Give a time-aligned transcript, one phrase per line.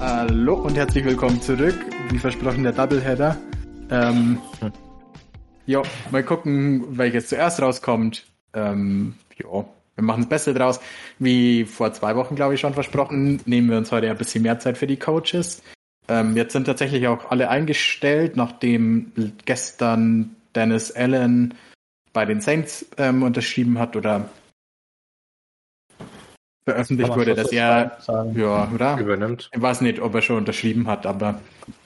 [0.00, 1.74] Hallo und herzlich willkommen zurück.
[2.10, 3.36] Wie versprochen der Doubleheader.
[3.90, 4.38] Ähm,
[5.66, 8.26] jo, mal gucken, welches zuerst rauskommt.
[8.52, 10.80] Ähm, jo, wir machen das Beste draus.
[11.18, 14.58] Wie vor zwei Wochen, glaube ich, schon versprochen, nehmen wir uns heute ein bisschen mehr
[14.58, 15.62] Zeit für die Coaches.
[16.08, 19.12] Ähm, jetzt sind tatsächlich auch alle eingestellt, nachdem
[19.44, 21.54] gestern Dennis Allen
[22.12, 24.30] bei den Saints ähm, unterschrieben hat oder
[26.64, 27.98] veröffentlicht wurde, dass er
[28.34, 28.98] ja, oder?
[28.98, 29.50] übernimmt.
[29.54, 31.40] Ich weiß nicht, ob er schon unterschrieben hat, aber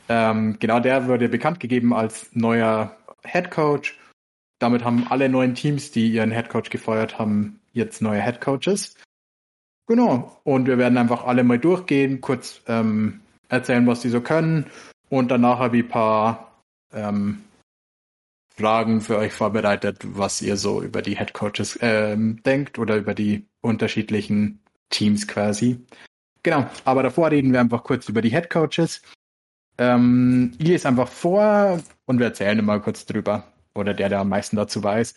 [0.09, 3.99] ähm, genau der wurde bekannt gegeben als neuer Head Coach.
[4.59, 8.95] Damit haben alle neuen Teams, die ihren Head Coach gefeuert haben, jetzt neue Head Coaches.
[9.87, 10.41] Genau.
[10.45, 13.21] Und wir werden einfach alle mal durchgehen, kurz ähm,
[13.53, 14.67] erzählen, was die so können.
[15.09, 17.45] Und danach habe ich ein paar ähm,
[18.55, 23.15] Fragen für euch vorbereitet, was ihr so über die Head Coaches ähm, denkt oder über
[23.15, 25.81] die unterschiedlichen Teams quasi.
[26.43, 29.03] Genau, aber davor reden wir einfach kurz über die Head Coaches.
[29.79, 33.45] Ähm, ich lese einfach vor und wir erzählen immer kurz drüber.
[33.75, 35.15] Oder der, der am meisten dazu weiß.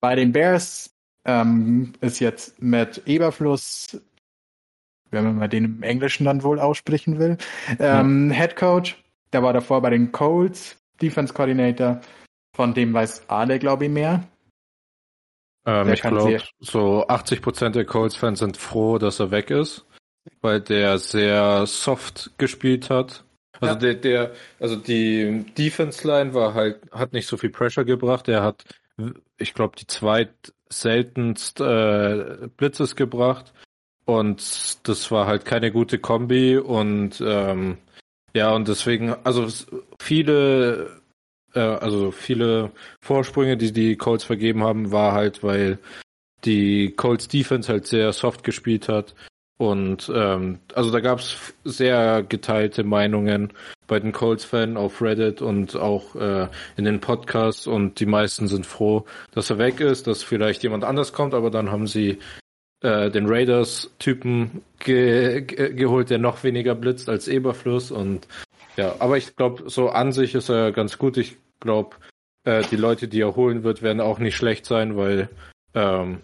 [0.00, 0.90] Bei den Bears
[1.24, 4.00] ähm, ist jetzt Matt Eberfluss,
[5.10, 7.38] wenn man mal den im Englischen dann wohl aussprechen will,
[7.78, 8.36] ähm, ja.
[8.36, 9.02] Head Coach.
[9.32, 12.00] Der war davor bei den Colts, Defense Coordinator.
[12.54, 14.24] Von dem weiß alle, glaube ich, mehr.
[15.66, 19.86] Ähm, ich glaube, so 80% der Colts-Fans sind froh, dass er weg ist,
[20.40, 23.24] weil der sehr soft gespielt hat.
[23.60, 23.80] Also ja.
[23.80, 28.28] der, der, also die Defense-Line war halt, hat nicht so viel Pressure gebracht.
[28.28, 28.64] Er hat,
[29.38, 30.32] ich glaube, die zweit
[30.68, 33.52] seltenst äh, Blitzes gebracht.
[34.04, 37.78] Und das war halt keine gute Kombi und ähm,
[38.34, 39.46] ja, und deswegen, also
[39.98, 41.00] viele
[41.54, 45.78] äh, also viele Vorsprünge, die die Colts vergeben haben, war halt, weil
[46.44, 49.14] die Colts Defense halt sehr soft gespielt hat.
[49.56, 53.52] Und ähm, also da gab es sehr geteilte Meinungen
[53.86, 58.66] bei den Colts-Fans auf Reddit und auch äh, in den Podcasts und die meisten sind
[58.66, 62.18] froh, dass er weg ist, dass vielleicht jemand anders kommt, aber dann haben sie
[62.84, 68.28] äh, den Raiders-Typen ge ge geholt, der noch weniger blitzt als Eberfluss und
[68.76, 71.16] ja, aber ich glaube, so an sich ist er ganz gut.
[71.16, 71.96] Ich glaube,
[72.44, 75.30] äh, die Leute, die er holen wird, werden auch nicht schlecht sein, weil
[75.74, 76.20] ähm,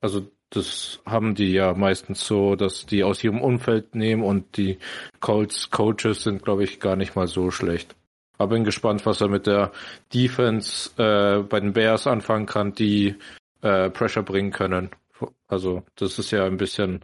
[0.00, 4.78] also das haben die ja meistens so, dass die aus ihrem Umfeld nehmen und die
[5.20, 7.94] Colts Coaches sind, glaube ich, gar nicht mal so schlecht.
[8.36, 9.70] Aber bin gespannt, was er mit der
[10.14, 13.16] Defense äh, bei den Bears anfangen kann, die
[13.62, 14.90] äh, Pressure bringen können.
[15.46, 17.00] Also das ist ja ein bisschen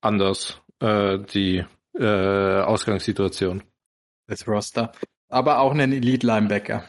[0.00, 1.64] anders, äh, die
[1.98, 3.62] äh, Ausgangssituation.
[4.26, 4.92] Das Roster.
[5.28, 6.84] Aber auch einen Elite-Linebacker.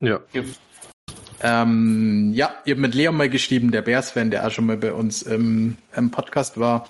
[0.00, 0.20] Ja.
[1.40, 4.92] Ähm, ja, ihr habt mit Leon mal geschrieben, der Bears-Fan, der auch schon mal bei
[4.92, 6.88] uns im, im Podcast war.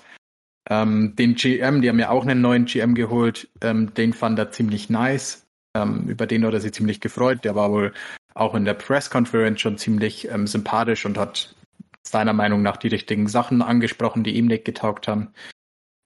[0.69, 4.51] Ähm, den GM, die haben ja auch einen neuen GM geholt, ähm, den fand er
[4.51, 5.47] ziemlich nice.
[5.75, 7.43] Ähm, über den hat er sich ziemlich gefreut.
[7.43, 7.93] Der war wohl
[8.33, 11.55] auch in der Press Conference schon ziemlich ähm, sympathisch und hat
[12.05, 15.33] seiner Meinung nach die richtigen Sachen angesprochen, die ihm nicht getaugt haben.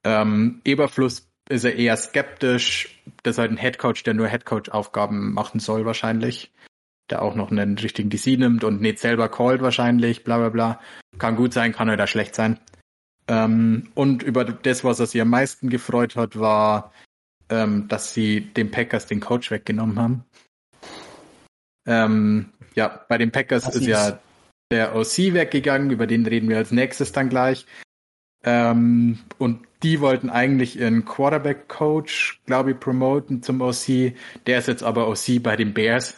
[0.05, 3.01] Ähm, Eberfluss ist er eher skeptisch.
[3.23, 6.51] Das ist halt ein Headcoach, der nur Headcoach-Aufgaben machen soll wahrscheinlich
[7.09, 10.79] der auch noch einen richtigen DC nimmt und nicht selber callt wahrscheinlich, bla bla bla.
[11.19, 12.59] Kann gut sein, kann oder schlecht sein.
[13.27, 16.91] Ähm, und über das, was er sich am meisten gefreut hat, war,
[17.49, 20.25] ähm, dass sie den Packers den Coach weggenommen haben.
[21.85, 24.19] Ähm, ja, bei den Packers ist ja
[24.73, 27.67] der OC weggegangen, über den reden wir als nächstes dann gleich.
[28.43, 34.13] Ähm, und die wollten eigentlich ihren Quarterback-Coach, glaube ich, promoten zum OC.
[34.47, 36.15] Der ist jetzt aber OC bei den Bears.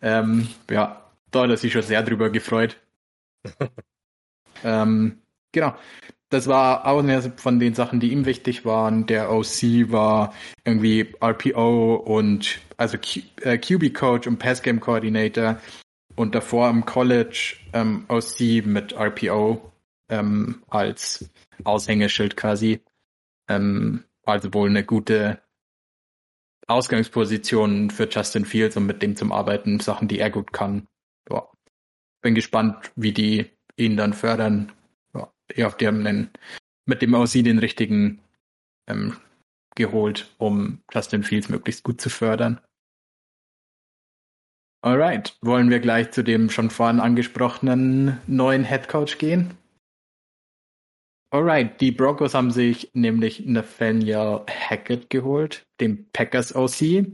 [0.00, 1.02] Ähm, ja,
[1.32, 2.80] da hat er sich schon sehr drüber gefreut.
[4.64, 5.18] ähm,
[5.50, 5.74] genau.
[6.28, 9.06] Das war auch eine von den Sachen, die ihm wichtig waren.
[9.06, 10.32] Der OC war
[10.64, 15.58] irgendwie RPO und also Q, äh, QB Coach und Pass Game Coordinator
[16.16, 19.72] und davor im College ähm, OC mit RPO
[20.08, 21.30] ähm, als
[21.64, 22.80] Aushängeschild quasi.
[23.48, 25.40] Ähm, also wohl eine gute
[26.66, 30.88] Ausgangspositionen für Justin Fields und mit dem zum Arbeiten, Sachen, die er gut kann.
[31.30, 31.46] Ja.
[32.22, 34.72] Bin gespannt, wie die ihn dann fördern.
[35.14, 36.30] Ja, ja die haben
[36.86, 38.20] mit dem Aussie den richtigen
[38.88, 39.16] ähm,
[39.76, 42.60] geholt, um Justin Fields möglichst gut zu fördern.
[44.82, 49.54] Alright, wollen wir gleich zu dem schon vorhin angesprochenen neuen Head Coach gehen?
[51.30, 57.06] Alright, die Broncos haben sich nämlich Nathaniel Hackett geholt, den Packers OC.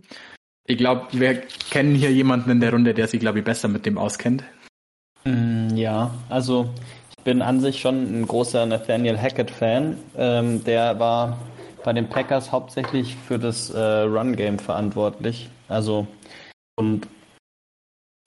[0.67, 3.87] Ich glaube, wir kennen hier jemanden in der Runde, der sich, glaube ich, besser mit
[3.87, 4.44] dem auskennt.
[5.25, 6.70] Mm, ja, also
[7.17, 9.97] ich bin an sich schon ein großer Nathaniel Hackett-Fan.
[10.17, 11.38] Ähm, der war
[11.82, 15.49] bei den Packers hauptsächlich für das äh, Run-Game verantwortlich.
[15.69, 16.06] Also
[16.76, 17.09] und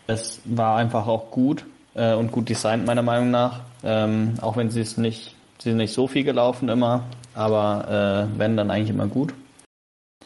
[0.08, 3.62] es war einfach auch gut äh, und gut designt meiner Meinung nach.
[3.84, 7.04] Ähm, auch wenn sie es nicht, sie sind nicht so viel gelaufen immer,
[7.34, 9.34] aber äh, wenn dann eigentlich immer gut.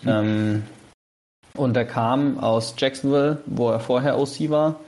[0.05, 0.63] Ähm,
[1.55, 4.79] und er kam aus Jacksonville, wo er vorher OC war,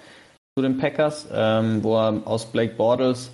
[0.56, 3.32] zu den Packers, ähm, wo er aus Blake Bortles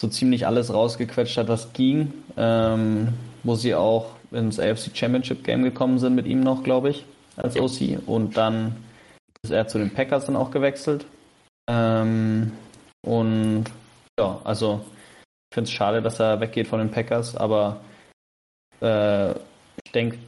[0.00, 2.12] so ziemlich alles rausgequetscht hat, was ging.
[2.36, 3.14] Ähm,
[3.44, 7.04] wo sie auch ins AFC Championship Game gekommen sind mit ihm noch, glaube ich,
[7.36, 8.00] als OC.
[8.06, 8.74] Und dann
[9.44, 11.06] ist er zu den Packers dann auch gewechselt.
[11.68, 12.52] Ähm,
[13.02, 13.64] und
[14.18, 14.84] ja, also
[15.50, 17.84] ich finde es schade, dass er weggeht von den Packers, aber
[18.80, 19.32] äh,
[19.84, 20.18] ich denke,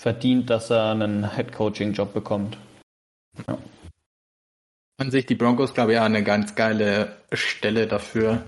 [0.00, 2.58] verdient, dass er einen Head-Coaching-Job bekommt.
[3.46, 3.58] Ja.
[4.98, 8.44] An sich die Broncos, glaube ich, auch eine ganz geile Stelle dafür,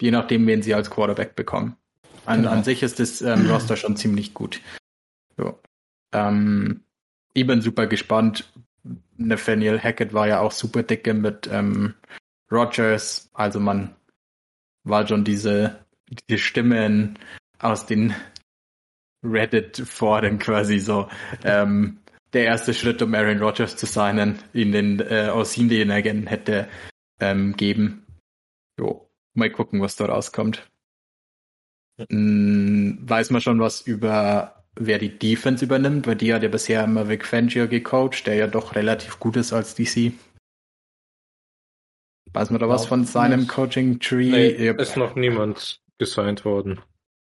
[0.00, 1.76] je nachdem, wen sie als Quarterback bekommen.
[2.24, 2.52] An, genau.
[2.52, 4.60] an sich ist das ähm, Roster schon ziemlich gut.
[5.36, 5.58] So.
[6.12, 6.84] Ähm,
[7.34, 8.52] ich bin super gespannt.
[9.16, 11.94] Nathaniel Hackett war ja auch super dicke mit ähm,
[12.50, 13.30] Rogers.
[13.34, 13.94] Also man
[14.84, 15.84] war schon diese,
[16.28, 17.18] diese Stimmen
[17.58, 18.14] aus den
[19.22, 21.08] Reddit-Foren quasi so.
[21.44, 21.98] Ähm,
[22.32, 26.26] der erste Schritt, um Aaron Rodgers zu signen, ihn den äh, Aussehen, den er gerne
[26.30, 26.68] hätte
[27.20, 28.06] ähm, geben.
[28.78, 30.68] Jo, mal gucken, was da rauskommt.
[32.08, 36.06] Hm, weiß man schon was über, wer die Defense übernimmt?
[36.06, 39.52] Weil die hat ja bisher immer Vic Fangio gecoacht, der ja doch relativ gut ist
[39.52, 40.12] als DC.
[42.32, 44.30] Weiß man da was von seinem Coaching-Tree?
[44.30, 46.80] Nee, ist noch niemand gesigned worden.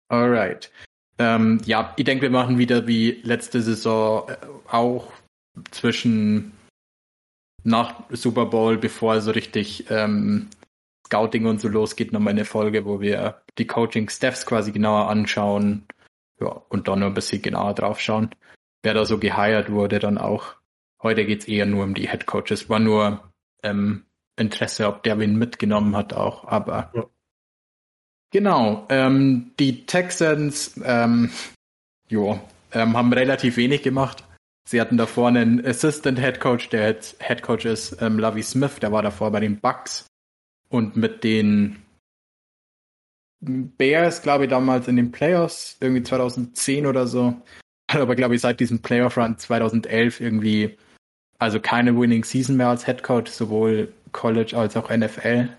[0.09, 0.71] Alright.
[1.17, 4.35] Ähm, ja, ich denke, wir machen wieder wie letzte Saison äh,
[4.67, 5.11] auch
[5.71, 6.51] zwischen
[7.63, 10.49] nach Super Bowl, bevor so richtig ähm,
[11.07, 15.85] Scouting und so losgeht, nochmal eine Folge, wo wir die Coaching-Staffs quasi genauer anschauen
[16.43, 18.29] ja, und dann noch ein bisschen genauer drauf schauen,
[18.83, 20.55] wer da so geheiert wurde dann auch.
[21.01, 22.69] Heute geht's eher nur um die Head Coaches.
[22.69, 23.31] War nur
[23.61, 24.05] ähm,
[24.35, 27.05] Interesse, ob der wen mitgenommen hat auch, aber ja.
[28.31, 31.29] Genau, ähm, die Texans, ähm,
[32.09, 32.39] jo,
[32.71, 34.23] ähm, haben relativ wenig gemacht.
[34.67, 38.79] Sie hatten davor einen Assistant Head Coach, der jetzt Head Coach ist, ähm, Lovie Smith,
[38.81, 40.07] der war davor bei den Bucks.
[40.69, 41.82] Und mit den
[43.45, 47.35] Bears, glaube ich, damals in den Playoffs, irgendwie 2010 oder so.
[47.87, 50.77] Aber glaube ich, seit diesem Playoff Run 2011 irgendwie,
[51.39, 55.49] also keine Winning Season mehr als Head sowohl College als auch NFL.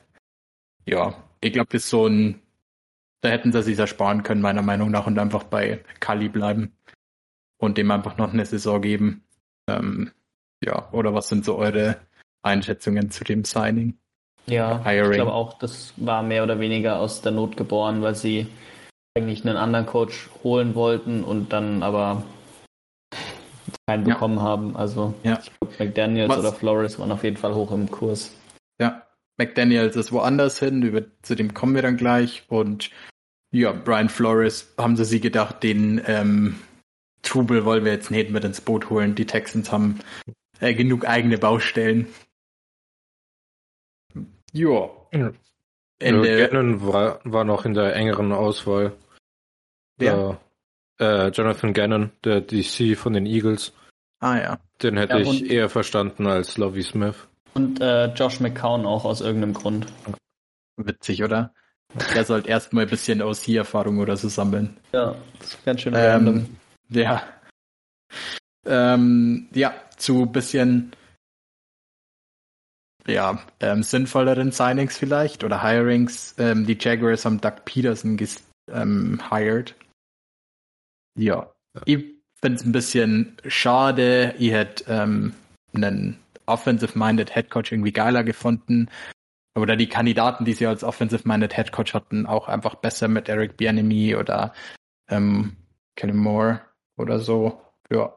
[0.87, 2.41] Ja, ich glaube, das ist so ein
[3.25, 6.77] da hätten sie sich ersparen können, meiner Meinung nach, und einfach bei Kali bleiben
[7.57, 9.25] und dem einfach noch eine Saison geben.
[9.67, 10.13] Ähm,
[10.63, 11.97] ja, oder was sind so eure
[12.43, 13.97] Einschätzungen zu dem Signing?
[14.47, 15.13] Ja, Hiring?
[15.13, 18.47] ich glaube auch, das war mehr oder weniger aus der Not geboren, weil sie
[19.17, 22.25] eigentlich einen anderen Coach holen wollten und dann aber
[23.87, 24.15] keinen ja.
[24.15, 24.77] bekommen haben.
[24.77, 25.39] Also ja.
[25.43, 26.39] ich glaube, McDaniels was?
[26.39, 28.33] oder Flores waren auf jeden Fall hoch im Kurs.
[28.81, 29.03] Ja,
[29.37, 32.45] McDaniels ist woanders hin, über, zu dem kommen wir dann gleich.
[32.49, 32.91] Und
[33.53, 36.57] ja, Brian Flores, haben sie sich gedacht, den ähm,
[37.23, 39.15] Trubel wollen wir jetzt nicht mit ins Boot holen.
[39.15, 40.01] Die Texans haben
[40.61, 42.09] äh, genug eigene Baustellen.
[44.55, 44.89] Ja.
[45.11, 45.35] Ende.
[46.01, 48.93] Ja, Gannon war, war noch in der engeren Auswahl.
[49.97, 50.39] Wer?
[51.01, 53.73] Äh, Jonathan Gannon, der DC von den Eagles.
[54.21, 54.59] Ah ja.
[54.83, 57.29] Den hätte ja, ich eher verstanden als Lovie Smith.
[57.55, 59.87] Und äh, Josh McCown auch aus irgendeinem Grund.
[60.77, 61.53] Witzig, oder?
[62.15, 64.77] Er sollte erstmal ein bisschen OC-Erfahrung oder so sammeln.
[64.93, 66.57] Ja, das ist ganz schön ähm,
[66.89, 67.23] Ja.
[68.67, 70.93] Ähm, ja, zu ein bisschen
[73.07, 76.35] ja, ähm, sinnvolleren Signings vielleicht oder Hirings.
[76.39, 78.19] Ähm, die Jaguars haben Doug Peterson
[78.71, 79.75] ähm, hired.
[81.19, 81.53] Ja.
[81.75, 81.83] ja.
[81.85, 82.05] Ich
[82.41, 84.35] finde es ein bisschen schade.
[84.39, 85.35] Ich hätte ähm,
[85.75, 88.89] einen offensive-minded Headcoach irgendwie geiler gefunden
[89.57, 93.57] oder die Kandidaten, die sie als Offensive-Minded Head Coach hatten, auch einfach besser mit Eric
[93.57, 94.53] Bianemi oder
[95.09, 95.57] ähm,
[95.97, 96.61] Kenny Moore
[96.97, 97.61] oder so.
[97.91, 98.15] Ja.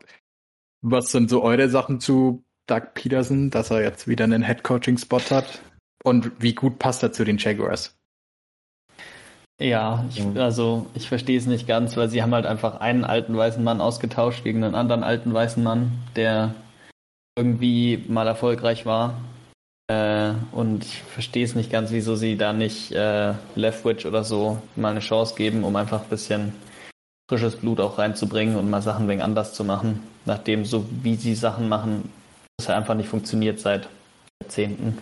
[0.81, 4.97] Was sind so eure Sachen zu Doug Peterson, dass er jetzt wieder einen Head Coaching
[4.97, 5.61] Spot hat?
[6.03, 7.97] Und wie gut passt er zu den Jaguars?
[9.59, 13.35] Ja, ich, also ich verstehe es nicht ganz, weil sie haben halt einfach einen alten
[13.35, 16.53] weißen Mann ausgetauscht gegen einen anderen alten weißen Mann, der
[17.35, 19.19] irgendwie mal erfolgreich war
[19.89, 24.61] Äh, und ich verstehe es nicht ganz, wieso sie da nicht äh, Leftwich oder so
[24.75, 26.53] mal eine Chance geben, um einfach ein bisschen
[27.29, 30.01] frisches Blut auch reinzubringen und mal Sachen wegen anders zu machen.
[30.25, 32.11] Nachdem so wie sie Sachen machen,
[32.57, 33.87] das einfach nicht funktioniert seit
[34.41, 34.97] Jahrzehnten.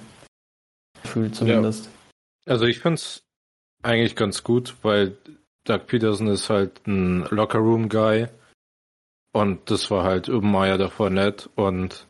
[1.02, 1.86] Gefühlt zumindest.
[1.86, 2.54] Ja.
[2.54, 3.24] Also ich finde es
[3.84, 5.18] eigentlich ganz gut, weil
[5.66, 8.28] Doug Peterson ist halt ein Locker-Room-Guy
[9.34, 12.08] und das war halt Urbanmeyer davor nett und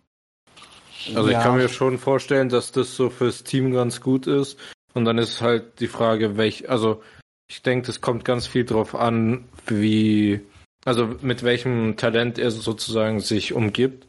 [1.14, 1.38] also ja.
[1.38, 4.60] ich kann mir schon vorstellen, dass das so fürs Team ganz gut ist
[4.94, 7.04] und dann ist halt die Frage, welch, also
[7.48, 10.42] ich denke, es kommt ganz viel drauf an, wie,
[10.84, 14.08] also mit welchem Talent er sozusagen sich umgibt.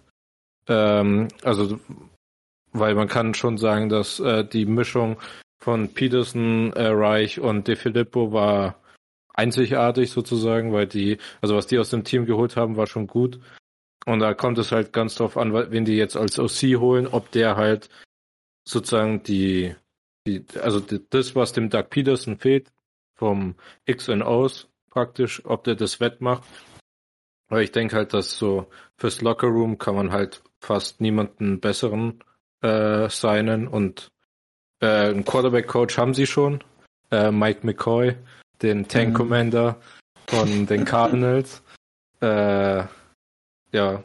[0.68, 1.78] Ähm, also,
[2.72, 5.18] weil man kann schon sagen, dass äh, die Mischung
[5.58, 8.80] von Peterson, äh, Reich und De Filippo war
[9.34, 13.38] einzigartig sozusagen, weil die, also was die aus dem Team geholt haben, war schon gut.
[14.06, 17.30] Und da kommt es halt ganz drauf an, wen die jetzt als OC holen, ob
[17.32, 17.88] der halt
[18.64, 19.74] sozusagen die,
[20.26, 22.72] die also das, was dem Doug Peterson fehlt,
[23.16, 26.44] vom X und O's praktisch, ob der das wettmacht.
[27.48, 32.22] Weil ich denke halt, dass so fürs Lockerroom kann man halt fast niemanden besseren
[32.62, 34.10] äh, signen und
[34.80, 36.62] äh, einen Quarterback-Coach haben sie schon,
[37.10, 38.16] äh, Mike McCoy,
[38.62, 39.14] den Tank mhm.
[39.14, 39.80] Commander
[40.28, 41.62] von den Cardinals.
[42.20, 42.84] äh,
[43.72, 44.02] ja.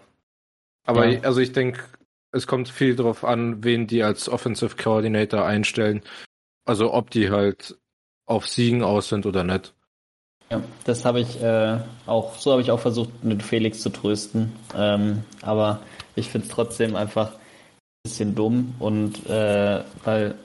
[0.85, 1.21] Aber ja.
[1.21, 1.83] Also ich denke,
[2.31, 6.01] es kommt viel darauf an, wen die als Offensive Coordinator einstellen.
[6.65, 7.77] Also ob die halt
[8.25, 9.73] auf Siegen aus sind oder nicht.
[10.49, 14.51] Ja, das habe ich äh, auch, so habe ich auch versucht, mit Felix zu trösten.
[14.75, 15.81] Ähm, aber
[16.15, 17.39] ich finde es trotzdem einfach ein
[18.03, 20.35] bisschen dumm und äh, weil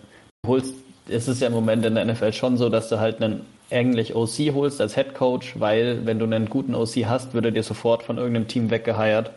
[0.42, 0.75] du holst,
[1.08, 4.14] es ist ja im Moment in der NFL schon so, dass du halt einen eigentlich
[4.14, 8.02] OC holst als Head Coach, weil wenn du einen guten OC hast, würde dir sofort
[8.02, 9.32] von irgendeinem Team weggeheiert.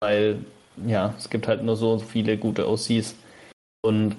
[0.00, 0.44] Weil,
[0.86, 3.14] ja, es gibt halt nur so viele gute OCs.
[3.82, 4.16] Und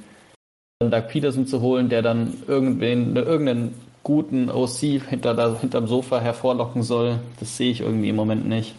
[0.80, 4.78] Doug Peterson zu holen, der dann irgendwen, irgendeinen guten OC
[5.10, 8.76] hinter, hinterm Sofa hervorlocken soll, das sehe ich irgendwie im Moment nicht.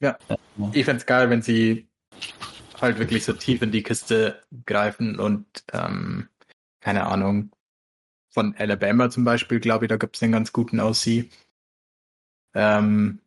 [0.00, 0.16] Ja,
[0.72, 1.87] ich fände es geil, wenn sie
[2.80, 6.28] halt wirklich so tief in die Kiste greifen und ähm,
[6.80, 7.50] keine Ahnung,
[8.30, 11.26] von Alabama zum Beispiel, glaube ich, da gibt es einen ganz guten OC.
[12.54, 13.20] Ähm,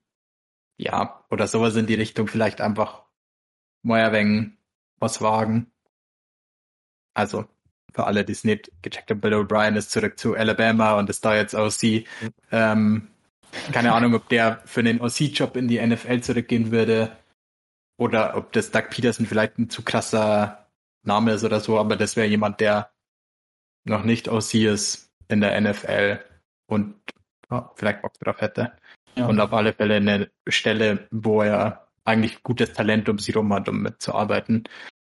[0.77, 3.03] ja, oder sowas in die Richtung, vielleicht einfach
[3.83, 4.51] wenig
[5.00, 5.71] was wagen.
[7.13, 7.45] Also,
[7.93, 11.25] für alle, die es nicht gecheckt haben, Bill O'Brien ist zurück zu Alabama und ist
[11.25, 12.05] da jetzt OC.
[12.51, 13.07] Ähm,
[13.74, 17.17] keine Ahnung, ob der für einen OC-Job in die NFL zurückgehen würde
[17.98, 20.69] oder ob das Doug Peterson vielleicht ein zu krasser
[21.03, 22.91] Name ist oder so, aber das wäre jemand, der
[23.83, 26.24] noch nicht OC ist in der NFL
[26.67, 26.95] und
[27.50, 28.74] ja, vielleicht Bock drauf hätte.
[29.15, 29.27] Ja.
[29.27, 33.67] Und auf alle Fälle eine Stelle, wo er eigentlich gutes Talent um sie rum hat,
[33.67, 34.63] um mitzuarbeiten.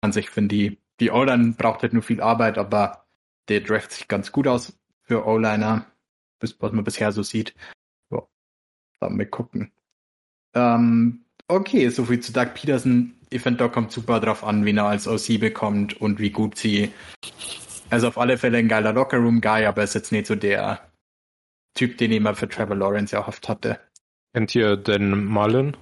[0.01, 3.07] An sich finde ich die O-Line braucht halt nur viel Arbeit, aber
[3.49, 5.85] der Draft sich ganz gut aus für O-Liner,
[6.39, 7.53] was man bisher so sieht.
[8.09, 8.23] Ja,
[8.99, 9.71] dann wir gucken.
[10.53, 13.13] Ähm, okay, soviel zu Doug Peterson.
[13.29, 16.57] Ich finde, da kommt super drauf an, wie er als OC bekommt und wie gut
[16.57, 16.91] sie.
[17.89, 20.81] Also auf alle Fälle ein geiler Lockerroom-Guy, aber ist jetzt nicht so der
[21.75, 23.79] Typ, den ich immer für Trevor Lawrence erhofft hatte.
[24.33, 25.77] Kennt ihr den Mullen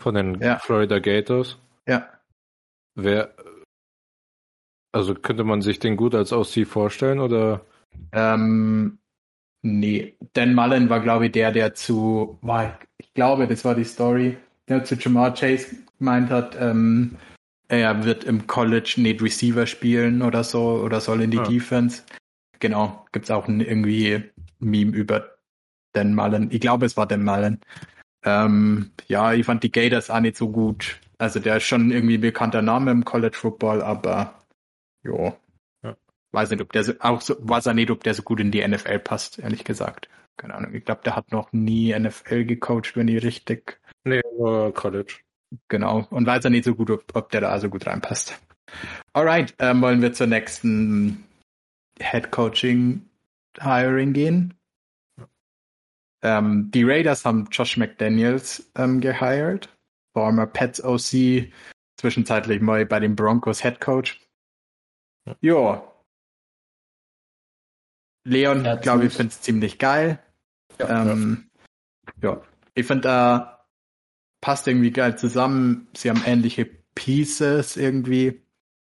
[0.00, 0.58] von den ja.
[0.58, 1.58] Florida Gators?
[1.86, 2.08] Ja.
[2.94, 3.34] Wer,
[4.92, 7.64] also könnte man sich den gut als OC vorstellen oder?
[8.12, 8.98] Ähm,
[9.62, 10.16] nee.
[10.34, 14.36] Dan Mullen war, glaube ich, der, der zu, war, ich glaube, das war die Story,
[14.68, 17.16] der zu Jamar Chase gemeint hat, ähm,
[17.68, 21.44] er wird im College nicht Receiver spielen oder so oder soll in die ja.
[21.44, 22.02] Defense.
[22.60, 24.22] Genau, gibt's auch ein irgendwie
[24.58, 25.30] Meme über
[25.92, 26.50] Dan Mullen.
[26.50, 27.60] Ich glaube, es war Dan Mullen.
[28.24, 30.98] Ähm, ja, ich fand die Gators auch nicht so gut.
[31.18, 34.34] Also der ist schon irgendwie ein bekannter Name im College Football, aber
[35.04, 35.36] Jo.
[35.82, 35.96] Ja.
[36.32, 38.50] Weiß nicht, ob der so, auch so, weiß er nicht, ob der so gut in
[38.50, 40.08] die NFL passt, ehrlich gesagt.
[40.36, 40.74] Keine Ahnung.
[40.74, 43.78] Ich glaube, der hat noch nie NFL gecoacht, wenn ich richtig.
[44.72, 45.20] College.
[45.68, 46.06] Genau.
[46.10, 48.38] Und weiß er nicht so gut, ob, ob der da so gut reinpasst.
[49.12, 51.24] Alright, ähm, wollen wir zur nächsten
[52.00, 53.08] Head Coaching
[53.60, 54.54] Hiring gehen.
[56.22, 59.68] Ähm, die Raiders haben Josh McDaniels ähm, gehired,
[60.14, 61.52] former Pets OC,
[62.00, 64.20] zwischenzeitlich mal bei den Broncos Head Coach.
[65.40, 65.92] Ja.
[68.26, 70.18] Leon, ja, glaube ich, finde es ziemlich geil.
[70.78, 71.50] Ja, ähm,
[72.22, 72.32] ja.
[72.32, 72.42] ja.
[72.74, 73.53] ich finde, da
[74.44, 75.88] passt irgendwie geil zusammen.
[75.96, 78.42] Sie haben ähnliche Pieces irgendwie.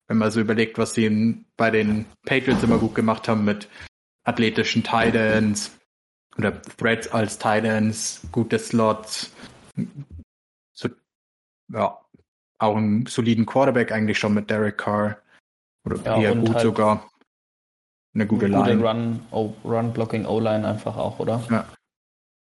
[0.10, 3.70] Wenn man so überlegt, was sie in, bei den Patriots immer gut gemacht haben mit
[4.26, 5.72] athletischen Titans
[6.38, 9.34] oder Threads als Titans, gute Slots.
[10.74, 10.90] So,
[11.72, 12.02] ja,
[12.60, 15.20] auch einen soliden Quarterback eigentlich schon mit Derek Carr.
[15.86, 17.10] Oder ja, eher gut halt sogar.
[18.14, 18.76] Eine gute Line.
[18.76, 21.42] Gute Run, oh, Run Blocking O-Line einfach auch, oder?
[21.50, 21.66] Ja.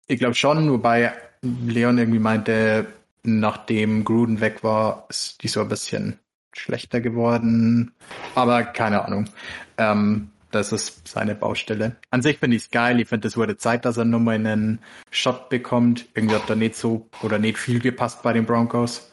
[0.06, 2.88] Ich glaube schon, wobei Leon irgendwie meinte,
[3.24, 6.20] nachdem Gruden weg war, ist die so ein bisschen
[6.54, 7.94] schlechter geworden.
[8.36, 9.30] Aber keine Ahnung.
[9.78, 11.96] Ähm, das ist seine Baustelle.
[12.10, 13.00] An sich finde ich es geil.
[13.00, 14.80] Ich finde, es wurde Zeit, dass er nochmal einen
[15.10, 16.08] Shot bekommt.
[16.14, 19.12] Irgendwie hat da nicht so oder nicht viel gepasst bei den Broncos.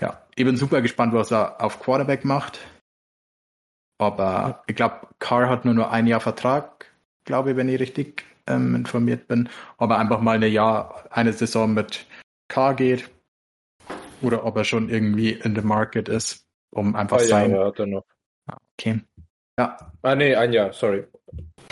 [0.00, 2.60] Ja, ich bin super gespannt, was er auf Quarterback macht.
[4.00, 6.86] Aber ich glaube, Carr hat nur noch ein Jahr Vertrag,
[7.24, 9.48] glaube ich, wenn ich richtig ähm, informiert bin.
[9.76, 12.06] Ob er einfach mal eine Jahr, eine Saison mit
[12.48, 13.10] Carr geht.
[14.20, 17.52] Oder ob er schon irgendwie in the market ist, um einfach ah, sein.
[17.52, 18.04] Ja, hat er noch.
[18.46, 19.00] Ah, okay.
[19.58, 19.92] Ja.
[20.02, 21.04] Ah, nee, ein Jahr, sorry.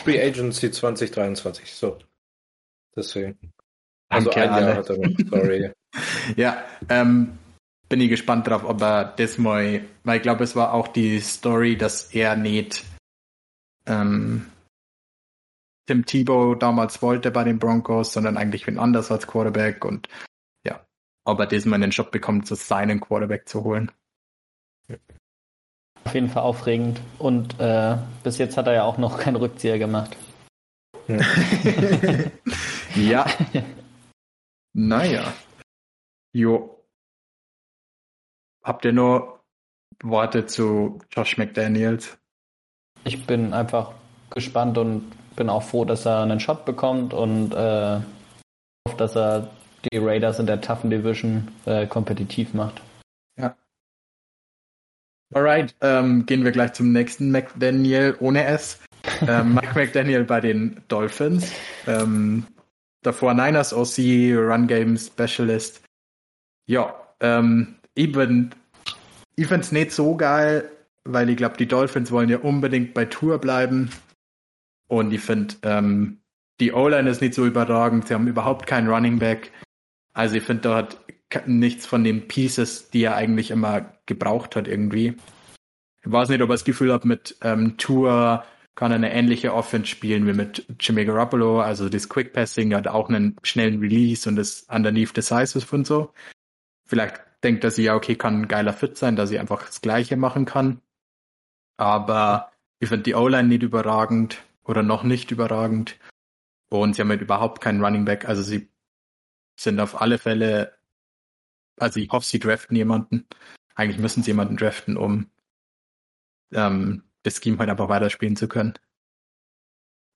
[0.02, 1.98] Free Agency 2023, so.
[2.94, 3.38] Deswegen.
[4.08, 4.66] Also Danke, ein alle.
[4.66, 5.72] Jahr hat er noch, sorry.
[6.36, 7.38] ja, ähm,
[7.88, 11.20] bin ich gespannt drauf, ob er das mal, weil ich glaube, es war auch die
[11.20, 12.84] Story, dass er nicht
[13.86, 14.46] ähm,
[15.86, 20.08] Tim Tebow damals wollte bei den Broncos, sondern eigentlich wen anders als Quarterback und
[20.64, 20.84] ja,
[21.24, 23.92] ob er das mal in den Job bekommt, so seinen Quarterback zu holen.
[26.04, 27.00] Auf jeden Fall aufregend.
[27.18, 30.16] Und äh, bis jetzt hat er ja auch noch keinen Rückzieher gemacht.
[32.94, 33.26] ja.
[34.72, 35.32] naja.
[36.32, 36.84] Jo.
[38.62, 39.40] Habt ihr nur
[40.02, 42.18] Worte zu Josh McDaniels?
[43.04, 43.92] Ich bin einfach
[44.30, 48.00] gespannt und bin auch froh, dass er einen Shot bekommt und äh,
[48.86, 49.50] hoffe, dass er
[49.92, 52.82] die Raiders in der Toughen Division äh, kompetitiv macht.
[53.38, 53.54] Ja.
[55.34, 58.80] Alright, ähm, gehen wir gleich zum nächsten McDaniel ohne S.
[59.28, 61.52] Ähm, Mike McDaniel bei den Dolphins.
[61.86, 62.44] Ähm,
[63.02, 63.98] davor Niners OC,
[64.36, 65.80] Run Game Specialist.
[66.66, 68.50] Ja, ähm, ich bin,
[69.36, 70.68] ich find's nicht so geil,
[71.04, 73.90] weil ich glaube, die Dolphins wollen ja unbedingt bei Tour bleiben.
[74.88, 76.20] Und ich finde, ähm,
[76.60, 78.08] die O-Line ist nicht so überragend.
[78.08, 79.52] Sie haben überhaupt keinen Running Back.
[80.12, 80.98] Also ich finde, da hat
[81.46, 85.16] nichts von den Pieces, die er eigentlich immer gebraucht hat irgendwie.
[86.04, 88.44] Ich weiß nicht, ob ich das Gefühl habe, mit ähm, Tour
[88.76, 92.86] kann er eine ähnliche Offense spielen wie mit Jimmy Garoppolo, also das Quick Passing hat
[92.86, 96.12] auch einen schnellen Release und das underneath decisive und so.
[96.84, 99.80] Vielleicht denkt er sich ja, okay, kann ein geiler Fit sein, dass ich einfach das
[99.80, 100.80] Gleiche machen kann.
[101.78, 105.98] Aber ich finde die O-Line nicht überragend oder noch nicht überragend.
[106.68, 108.28] Und sie haben halt überhaupt keinen Running Back.
[108.28, 108.68] Also sie
[109.58, 110.76] sind auf alle Fälle
[111.78, 113.26] also ich hoffe, sie draften jemanden.
[113.74, 115.30] Eigentlich müssen sie jemanden draften, um
[116.52, 118.74] ähm, das Scheme halt einfach weiterspielen zu können.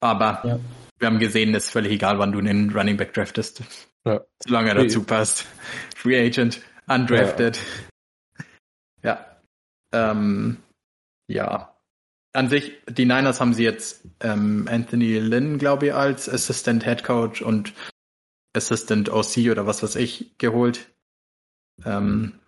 [0.00, 0.58] Aber ja.
[0.98, 3.62] wir haben gesehen, es ist völlig egal, wann du einen Running Back draftest.
[4.04, 4.24] Ja.
[4.42, 5.46] Solange er dazu passt.
[5.94, 7.58] Free Agent, undrafted.
[9.02, 9.36] Ja.
[9.92, 10.10] Ja.
[10.12, 10.62] Ähm,
[11.26, 11.76] ja.
[12.32, 17.02] An sich, die Niners haben sie jetzt ähm, Anthony Lynn, glaube ich, als Assistant Head
[17.02, 17.72] Coach und
[18.52, 20.90] Assistant OC oder was weiß ich geholt.
[21.84, 22.38] Ähm,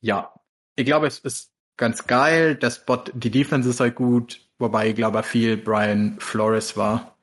[0.00, 0.34] ja,
[0.76, 2.56] ich glaube, es ist ganz geil.
[2.56, 7.16] Der Spot, die Defense ist halt gut, wobei ich glaube, viel Brian Flores war.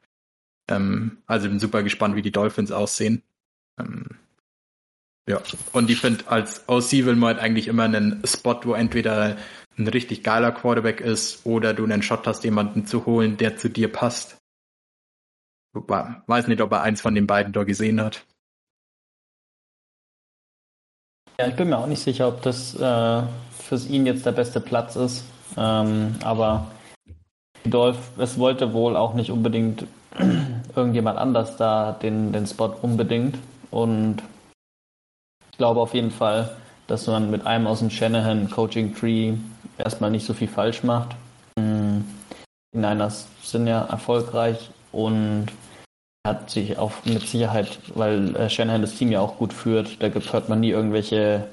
[0.69, 3.23] Ähm, also bin super gespannt, wie die Dolphins aussehen.
[3.80, 4.06] Ähm,
[5.28, 5.41] ja,
[5.73, 9.38] und ich finde, als OC will man halt eigentlich immer einen Spot, wo entweder
[9.80, 13.70] ein richtig geiler Quarterback ist oder du einen Shot hast, jemanden zu holen, der zu
[13.70, 14.38] dir passt.
[15.74, 18.26] Weiß nicht, ob er eins von den beiden da gesehen hat.
[21.39, 23.24] Ja, ich bin mir auch nicht sicher, ob das äh,
[23.58, 25.24] für ihn jetzt der beste Platz ist.
[25.56, 26.70] Ähm, aber
[27.63, 29.86] Dolph, es wollte wohl auch nicht unbedingt
[30.76, 33.38] irgendjemand anders da den, den Spot unbedingt.
[33.72, 34.18] Und
[35.52, 39.36] ich glaube auf jeden Fall, dass man mit einem aus dem Shanahan Coaching Tree
[39.80, 41.15] erstmal nicht so viel falsch macht.
[41.58, 42.06] Hm,
[42.74, 45.48] die Niners sind ja erfolgreich und
[46.28, 50.10] hat sich auch mit Sicherheit, weil äh, Shanahan das Team ja auch gut führt, da
[50.10, 51.48] gibt, hört man nie irgendwelche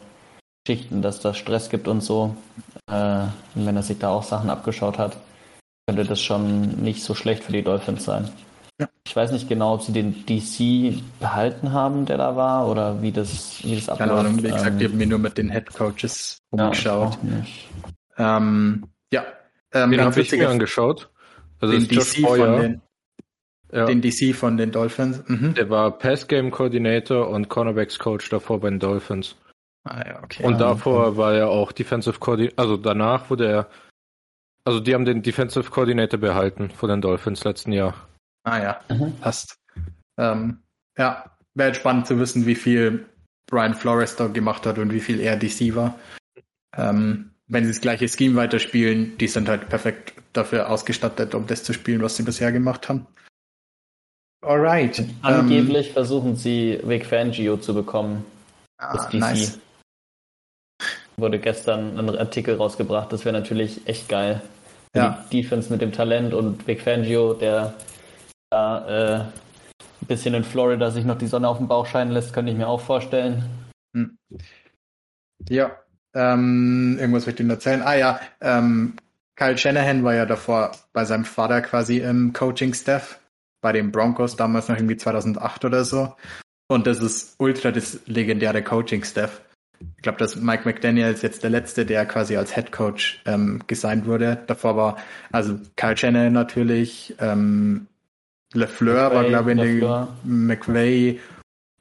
[0.65, 2.37] Geschichten, dass das Stress gibt und so.
[2.91, 3.23] Äh,
[3.55, 5.17] und wenn er sich da auch Sachen abgeschaut hat,
[5.87, 8.29] könnte das schon nicht so schlecht für die Dolphins sein.
[8.81, 8.89] Ja.
[9.07, 13.13] Ich weiß nicht genau, ob sie den DC behalten haben, der da war, oder wie
[13.13, 14.11] das, wie das abläuft.
[14.11, 17.17] Keine Ahnung, wie gesagt, ähm, ich habe mir nur mit den Head Coaches umgeschaut.
[17.23, 17.29] Ja,
[18.19, 19.25] ähm, ja.
[19.73, 21.11] Ähm, den habe ich mir angeschaut.
[21.61, 22.83] Also den DC von den,
[23.73, 23.87] ja.
[23.87, 25.23] Den DC von den Dolphins.
[25.27, 25.55] Mhm.
[25.55, 29.37] Der war Pass-Game Coordinator und Cornerbacks Coach davor bei den Dolphins.
[29.85, 30.45] Ah, ja, okay.
[30.45, 31.17] Und davor okay.
[31.17, 33.69] war er auch Defensive Coordinator, also danach wurde er,
[34.65, 37.95] also die haben den Defensive Coordinator behalten von den Dolphins letzten Jahr.
[38.45, 39.15] Ah ja, mhm.
[39.21, 39.59] passt.
[40.19, 40.63] Ähm,
[40.97, 43.07] ja, wäre spannend zu wissen, wie viel
[43.47, 45.99] Brian Flores da gemacht hat und wie viel er DC war.
[46.77, 51.63] Ähm, wenn sie das gleiche Scheme weiterspielen, die sind halt perfekt dafür ausgestattet, um das
[51.63, 53.07] zu spielen, was sie bisher gemacht haben.
[54.45, 55.05] Alright.
[55.23, 58.25] Angeblich ähm, versuchen sie Vic Fangio zu bekommen.
[58.79, 59.59] Ah, nice.
[61.17, 64.43] Wurde gestern ein Artikel rausgebracht, das wäre natürlich echt geil.
[64.95, 65.25] Ja.
[65.31, 67.75] Die Defense mit dem Talent und Vic Fangio, der
[68.51, 69.21] da äh,
[69.81, 72.59] ein bisschen in Florida sich noch die Sonne auf den Bauch scheinen lässt, könnte ich
[72.59, 73.45] mir auch vorstellen.
[73.95, 74.19] Hm.
[75.49, 75.77] Ja,
[76.17, 77.83] ähm, irgendwas möchte ich noch erzählen.
[77.83, 78.95] Ah ja, ähm,
[79.37, 83.21] Kyle Shanahan war ja davor bei seinem Vater quasi im Coaching-Staff
[83.61, 86.15] bei den Broncos, damals noch irgendwie 2008 oder so.
[86.69, 89.43] Und das ist ultra das legendäre Coaching-Staff.
[89.97, 93.63] Ich glaube, dass Mike McDaniel ist jetzt der letzte, der quasi als Head Coach ähm,
[93.67, 94.39] gesigned wurde.
[94.47, 94.97] Davor war
[95.33, 97.89] also Kyle Shanahan natürlich, ähm,
[98.55, 101.21] LeFleur war, glaube ich, in McVay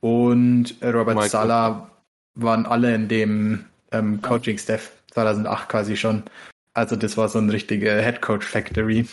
[0.02, 1.30] und Robert Michael.
[1.30, 1.89] Sala
[2.34, 3.65] waren alle in dem
[3.98, 6.24] ähm, Coaching-Staff 2008 quasi schon.
[6.74, 9.08] Also das war so ein richtige Head-Coach-Factory.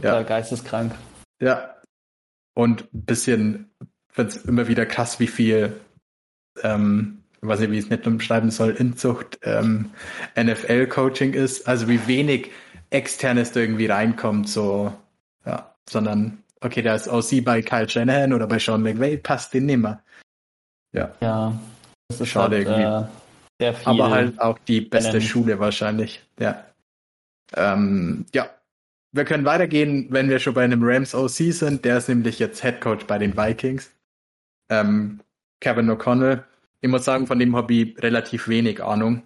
[0.00, 0.22] Ja.
[0.22, 0.94] Geisteskrank.
[1.40, 1.74] Ja.
[2.54, 3.70] Und ein bisschen,
[4.10, 5.80] finde es immer wieder krass, wie viel,
[6.62, 9.90] ähm, ich weiß nicht, wie ich es nicht umschreiben soll, Inzucht ähm,
[10.36, 11.66] NFL-Coaching ist.
[11.66, 12.50] Also wie wenig
[12.90, 14.92] externes da irgendwie reinkommt, so,
[15.46, 19.66] ja, sondern, okay, da ist OC bei Kyle Shanahan oder bei Sean McVay, passt den
[19.66, 20.02] nimmer.
[20.92, 21.14] Ja.
[21.20, 21.58] Ja.
[22.08, 22.82] Das ist schade halt, irgendwie.
[22.82, 23.27] Äh,
[23.58, 23.88] sehr viel.
[23.88, 25.22] Aber halt auch die beste nennen.
[25.22, 26.22] Schule wahrscheinlich.
[26.38, 26.64] Ja.
[27.54, 28.50] Ähm, ja.
[29.12, 31.84] Wir können weitergehen, wenn wir schon bei einem Rams OC sind.
[31.84, 33.90] Der ist nämlich jetzt Head Coach bei den Vikings.
[34.70, 35.20] Ähm,
[35.60, 36.44] Kevin O'Connell.
[36.80, 39.22] Ich muss sagen, von dem habe ich relativ wenig Ahnung.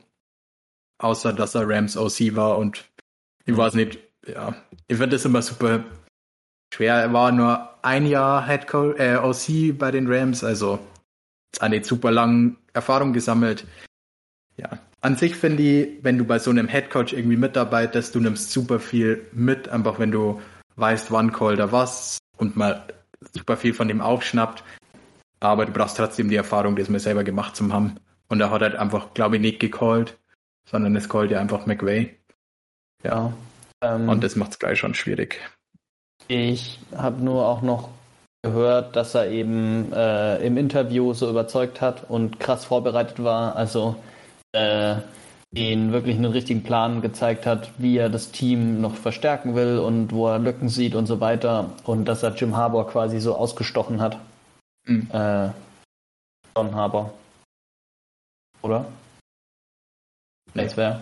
[0.99, 2.85] Außer, dass er Rams OC war und
[3.45, 4.55] ich weiß nicht, ja.
[4.87, 5.85] Ich finde das immer super
[6.73, 6.95] schwer.
[6.95, 10.79] Er war nur ein Jahr Head Coach, äh, OC bei den Rams, also
[11.61, 13.67] auch nicht super lang Erfahrung gesammelt
[14.57, 18.53] ja, an sich finde ich, wenn du bei so einem Headcoach irgendwie mitarbeitest, du nimmst
[18.53, 20.41] super viel mit, einfach wenn du
[20.77, 22.87] weißt, wann callt er was und mal
[23.33, 24.63] super viel von dem aufschnappt.
[25.41, 27.97] Aber du brauchst trotzdem die Erfahrung, die es mir selber gemacht zu haben.
[28.29, 30.17] Und er hat halt einfach, glaube ich, nicht gecallt,
[30.71, 32.17] sondern es callt ja einfach McVay.
[33.03, 33.33] Ja.
[33.83, 35.41] Ähm, und das macht es gleich schon schwierig.
[36.29, 37.89] Ich habe nur auch noch
[38.43, 43.57] gehört, dass er eben äh, im Interview so überzeugt hat und krass vorbereitet war.
[43.57, 43.97] Also
[44.53, 44.97] äh,
[45.51, 50.13] den wirklich einen richtigen Plan gezeigt hat, wie er das Team noch verstärken will und
[50.13, 51.73] wo er Lücken sieht und so weiter.
[51.85, 54.19] Und dass er Jim Harbour quasi so ausgestochen hat.
[54.87, 55.09] Mhm.
[55.13, 55.51] Äh,
[56.57, 57.13] John Harbour.
[58.63, 58.87] Oder?
[60.55, 60.65] Nee.
[60.65, 61.01] Das wäre.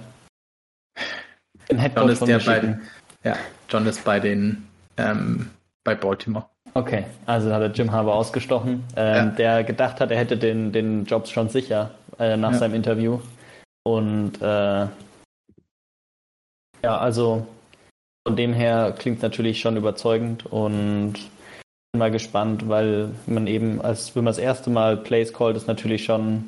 [1.71, 2.81] John ist der bei den,
[3.23, 3.37] ja,
[3.69, 5.51] John ist bei den ähm,
[5.85, 6.47] bei Baltimore.
[6.75, 9.27] Okay, also hat er Jim Harbour ausgestochen, ähm, ja.
[9.27, 12.59] der gedacht hat, er hätte den, den Jobs schon sicher äh, nach ja.
[12.59, 13.21] seinem Interview.
[13.85, 14.89] Und äh,
[16.83, 17.47] ja, also
[18.27, 21.15] von dem her klingt natürlich schon überzeugend und
[21.93, 25.67] bin mal gespannt, weil man eben, als wenn man das erste Mal Plays callt, ist
[25.67, 26.45] natürlich schon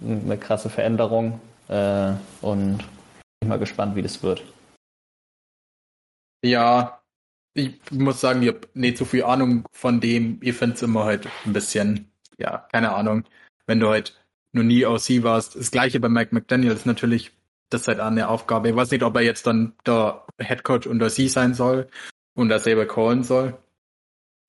[0.00, 2.78] eine krasse Veränderung äh, und
[3.40, 4.42] bin mal gespannt, wie das wird.
[6.44, 7.02] Ja,
[7.54, 10.38] ich muss sagen, ich habe nicht so viel Ahnung von dem.
[10.42, 13.24] Ich finde es immer halt ein bisschen, ja, keine Ahnung,
[13.66, 14.23] wenn du halt
[14.54, 15.56] noch nie OC warst.
[15.56, 17.32] Das gleiche bei Mike McDaniel ist natürlich,
[17.70, 18.68] das ist halt eine Aufgabe.
[18.68, 21.88] Ich weiß nicht, ob er jetzt dann der Head Coach unter sie sein soll
[22.34, 23.56] und er selber callen soll.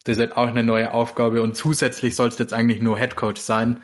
[0.03, 3.15] Das ist halt auch eine neue Aufgabe und zusätzlich soll es jetzt eigentlich nur Head
[3.15, 3.81] Coach sein.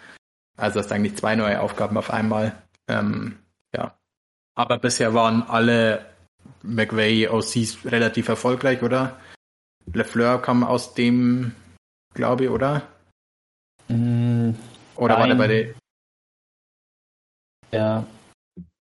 [0.57, 2.61] Also das sind eigentlich zwei neue Aufgaben auf einmal.
[2.87, 3.39] Ähm,
[3.75, 3.97] ja.
[4.53, 6.05] Aber bisher waren alle
[6.61, 9.19] McVay OCs relativ erfolgreich, oder?
[9.93, 11.55] LeFleur kam aus dem,
[12.13, 12.83] glaube ich, oder?
[13.87, 14.51] Mm,
[14.95, 15.73] oder war der bei
[17.71, 18.05] der ja.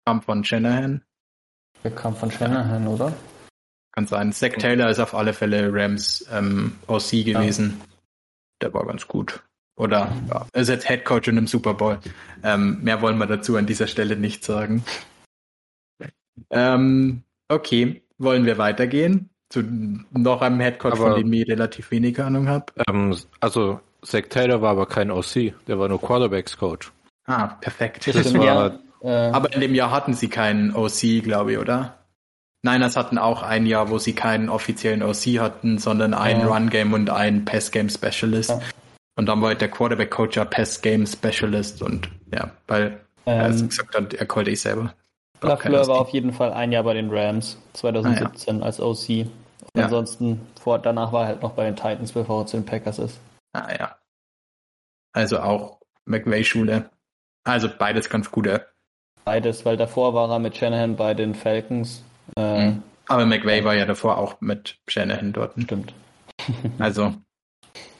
[0.05, 1.03] Kam von Shanahan.
[1.83, 3.13] Der kam von Shanahan, oder?
[3.93, 4.31] Kann sein.
[4.31, 7.77] Zach Taylor ist auf alle Fälle Rams ähm, OC gewesen.
[7.79, 7.85] Ja.
[8.61, 9.43] Der war ganz gut.
[9.77, 11.99] Oder ja, er ist jetzt Head Coach in einem Super Bowl.
[12.43, 14.83] Ähm, mehr wollen wir dazu an dieser Stelle nicht sagen.
[16.49, 21.91] Ähm, okay, wollen wir weitergehen zu noch einem Head Coach, aber, von dem ich relativ
[21.91, 22.65] wenig Ahnung habe.
[22.87, 26.91] Ähm, also Zach Taylor war aber kein OC, der war nur Quarterbacks Coach.
[27.29, 28.07] Ah, perfekt.
[28.07, 31.99] Das war, äh, aber in dem Jahr hatten sie keinen OC, glaube ich, oder?
[32.63, 36.47] Niners hatten auch ein Jahr, wo sie keinen offiziellen OC hatten, sondern ein ja.
[36.47, 38.49] Run-Game und ein Pass-Game-Specialist.
[38.49, 38.59] Ja.
[39.15, 44.13] Und dann war halt der Quarterback-Coach ja Pass-Game-Specialist und ja, weil ähm, er gesagt hat,
[44.13, 44.93] er konnte ich selber.
[45.41, 48.65] LaFleur war auf jeden Fall ein Jahr bei den Rams, 2017 ah, ja.
[48.65, 49.09] als OC.
[49.75, 49.83] Ja.
[49.83, 52.97] ansonsten, vor, danach war er halt noch bei den Titans, bevor er zu den Packers
[52.97, 53.19] ist.
[53.53, 53.95] Ah ja.
[55.13, 56.89] Also auch McVay-Schule.
[57.49, 58.65] Also beides ganz gute
[59.29, 62.03] beides, weil davor war er mit Shanahan bei den Falcons.
[62.35, 62.83] Äh, mhm.
[63.07, 65.53] Aber McVay war ja davor auch mit Shanahan dort.
[65.61, 65.93] Stimmt.
[66.79, 67.13] Also,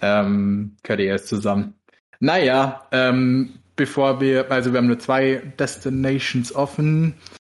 [0.01, 1.75] ähm, gehört erst zusammen.
[2.19, 7.13] Naja, ähm, bevor wir, also wir haben nur zwei Destinations offen.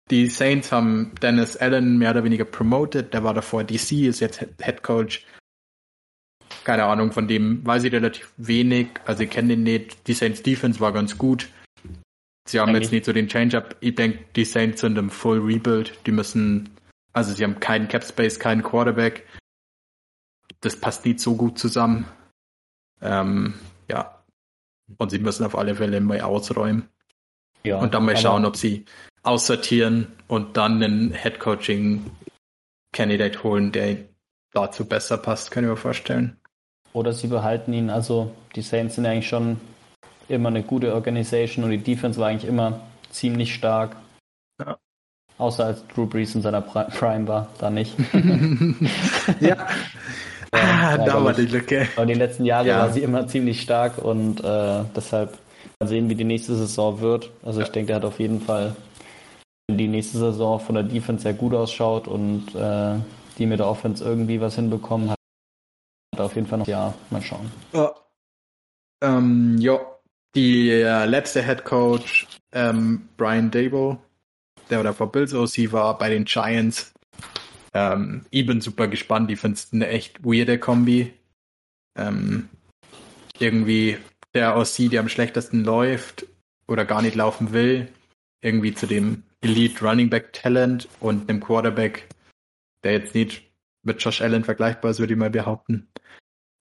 [0.09, 3.13] Die Saints haben Dennis Allen mehr oder weniger promoted.
[3.13, 5.25] Der war davor DC, ist jetzt Head Coach.
[6.65, 8.87] Keine Ahnung, von dem weiß ich relativ wenig.
[9.05, 10.07] Also ich kenne den nicht.
[10.07, 11.47] Die Saints Defense war ganz gut.
[12.51, 12.83] Sie haben Eigentlich.
[12.83, 13.77] jetzt nicht so den Change-up.
[13.79, 15.97] Ich denke, die Saints sind im Full Rebuild.
[16.05, 16.69] Die müssen,
[17.13, 19.25] also sie haben keinen Cap Space, keinen Quarterback.
[20.59, 22.05] Das passt nicht so gut zusammen.
[23.01, 23.53] Ähm,
[23.89, 24.21] ja.
[24.97, 26.89] Und sie müssen auf alle Fälle mal ausräumen.
[27.63, 28.83] Ja, und dann mal schauen, ob sie
[29.23, 32.11] aussortieren und dann einen Head Coaching
[32.91, 33.97] Candidate holen, der
[34.51, 36.37] dazu besser passt, kann ich mir vorstellen.
[36.91, 37.89] Oder sie behalten ihn.
[37.89, 39.61] Also die Saints sind eigentlich schon
[40.31, 43.95] immer eine gute Organisation und die Defense war eigentlich immer ziemlich stark.
[44.59, 44.77] Ja.
[45.37, 47.95] Außer als Drew Brees in seiner Prime war, da nicht.
[49.39, 49.57] ja.
[50.51, 51.87] ah, da war die Lücke.
[51.95, 52.79] Aber die letzten Jahre ja.
[52.79, 55.37] war sie immer ziemlich stark und äh, deshalb
[55.79, 57.31] mal sehen, wie die nächste Saison wird.
[57.43, 57.65] Also ja.
[57.65, 58.75] ich denke, der hat auf jeden Fall,
[59.67, 62.95] wenn die nächste Saison von der Defense sehr gut ausschaut und äh,
[63.37, 65.17] die mit der Offense irgendwie was hinbekommen hat,
[66.15, 67.51] hat auf jeden Fall noch ja mal schauen.
[67.73, 67.91] Ja.
[69.03, 69.79] Ähm, ja,
[70.35, 73.97] die äh, letzte Head Coach ähm, Brian Dable,
[74.69, 76.93] der oder vor Bills OC war bei den Giants.
[77.73, 79.29] Ähm, ich bin super gespannt.
[79.29, 81.13] Die finde es eine echt weirde Kombi.
[81.97, 82.49] Ähm,
[83.39, 83.97] irgendwie
[84.33, 86.25] der OC, der am schlechtesten läuft
[86.67, 87.89] oder gar nicht laufen will,
[88.41, 92.07] irgendwie zu dem Elite Running Back Talent und einem Quarterback,
[92.83, 93.51] der jetzt nicht
[93.83, 95.87] mit Josh Allen vergleichbar ist, würde ich mal behaupten.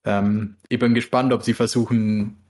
[0.05, 2.40] Ähm, ich bin gespannt, ob sie versuchen,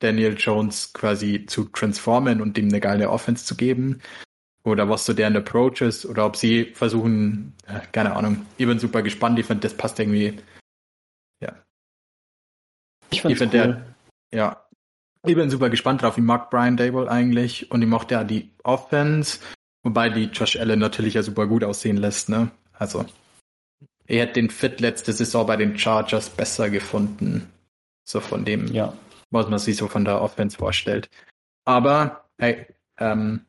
[0.00, 4.00] Daniel Jones quasi zu transformen und ihm eine geile Offense zu geben.
[4.64, 6.04] Oder was so deren Approach ist.
[6.04, 8.44] Oder ob sie versuchen, äh, keine Ahnung.
[8.58, 9.38] Ich bin super gespannt.
[9.38, 10.38] Ich finde, das passt irgendwie.
[11.40, 11.54] Ja.
[13.10, 13.84] Ich, ich finde cool.
[14.32, 14.66] der, ja.
[15.26, 16.18] Ich bin super gespannt drauf.
[16.18, 19.38] Ich mag Brian Dable eigentlich und ich mochte ja die Offense.
[19.82, 22.50] Wobei die Josh Allen natürlich ja super gut aussehen lässt, ne?
[22.72, 23.06] Also.
[24.06, 27.50] Er hat den Fit letzte Saison bei den Chargers besser gefunden.
[28.04, 28.66] So von dem.
[28.72, 28.94] Ja
[29.30, 31.10] was man sich so von der Offense vorstellt.
[31.64, 32.66] Aber hey,
[32.98, 33.46] ähm,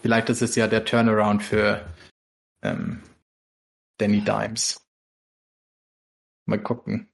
[0.00, 1.86] vielleicht ist es ja der Turnaround für
[2.62, 3.02] ähm,
[3.98, 4.86] Danny Dimes.
[6.46, 7.08] Mal gucken.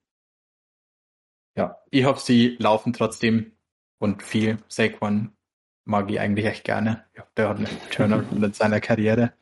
[1.57, 3.53] Ja, ich hoffe, sie laufen trotzdem
[3.99, 4.59] und viel.
[4.69, 5.33] Saquon
[5.85, 7.05] mag ich eigentlich echt gerne.
[7.17, 9.33] Ja, der hat einen Turnaround in seiner Karriere.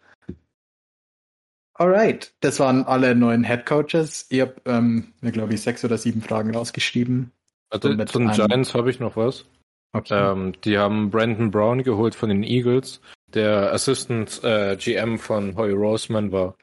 [1.74, 4.26] Alright, das waren alle neuen Head Coaches.
[4.30, 7.32] Ich habe, ähm, glaube ich, sechs oder sieben Fragen rausgeschrieben.
[7.70, 9.46] Also so zu den Giants habe ich noch was.
[9.92, 10.32] Okay.
[10.32, 15.72] Ähm, die haben Brandon Brown geholt von den Eagles, der Assistant äh, GM von Hoy
[15.72, 16.56] Roseman war.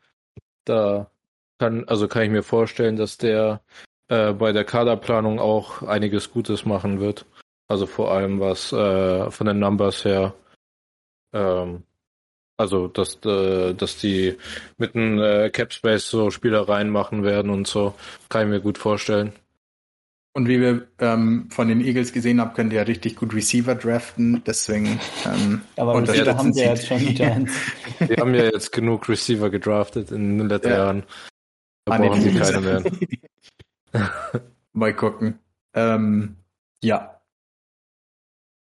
[0.65, 1.09] Da
[1.59, 3.61] kann, also kann ich mir vorstellen, dass der
[4.07, 7.25] äh, bei der Kaderplanung auch einiges Gutes machen wird.
[7.67, 10.33] Also vor allem was äh, von den Numbers her.
[11.33, 11.83] Ähm,
[12.57, 14.37] also dass, äh, dass die
[14.77, 17.95] mit einem äh, Cap Space so Spielereien machen werden und so,
[18.29, 19.33] kann ich mir gut vorstellen.
[20.35, 23.75] Und wie wir ähm, von den Eagles gesehen haben, können die ja richtig gut Receiver
[23.75, 24.43] draften.
[24.45, 24.99] Deswegen.
[25.25, 27.53] Ähm, Aber Receiver haben sie ja jetzt schon die Giants.
[27.99, 30.77] Die haben ja jetzt genug Receiver gedraftet in den letzten ja.
[30.77, 31.03] Jahren.
[31.85, 32.83] Da ah, brauchen sie keine mehr.
[34.73, 35.39] Mal gucken.
[35.75, 36.37] Ähm,
[36.81, 37.21] ja.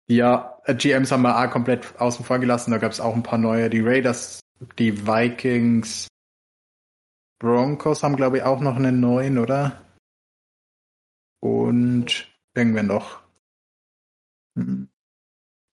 [0.06, 2.72] Ja, GMs haben wir A komplett außen vor gelassen.
[2.72, 3.70] Da gab es auch ein paar neue.
[3.70, 4.40] Die Raiders,
[4.78, 6.08] die Vikings,
[7.38, 9.83] Broncos haben, glaube ich, auch noch einen neuen, oder?
[11.44, 12.26] Und
[12.56, 13.20] irgendwer noch.
[14.58, 14.88] Hm.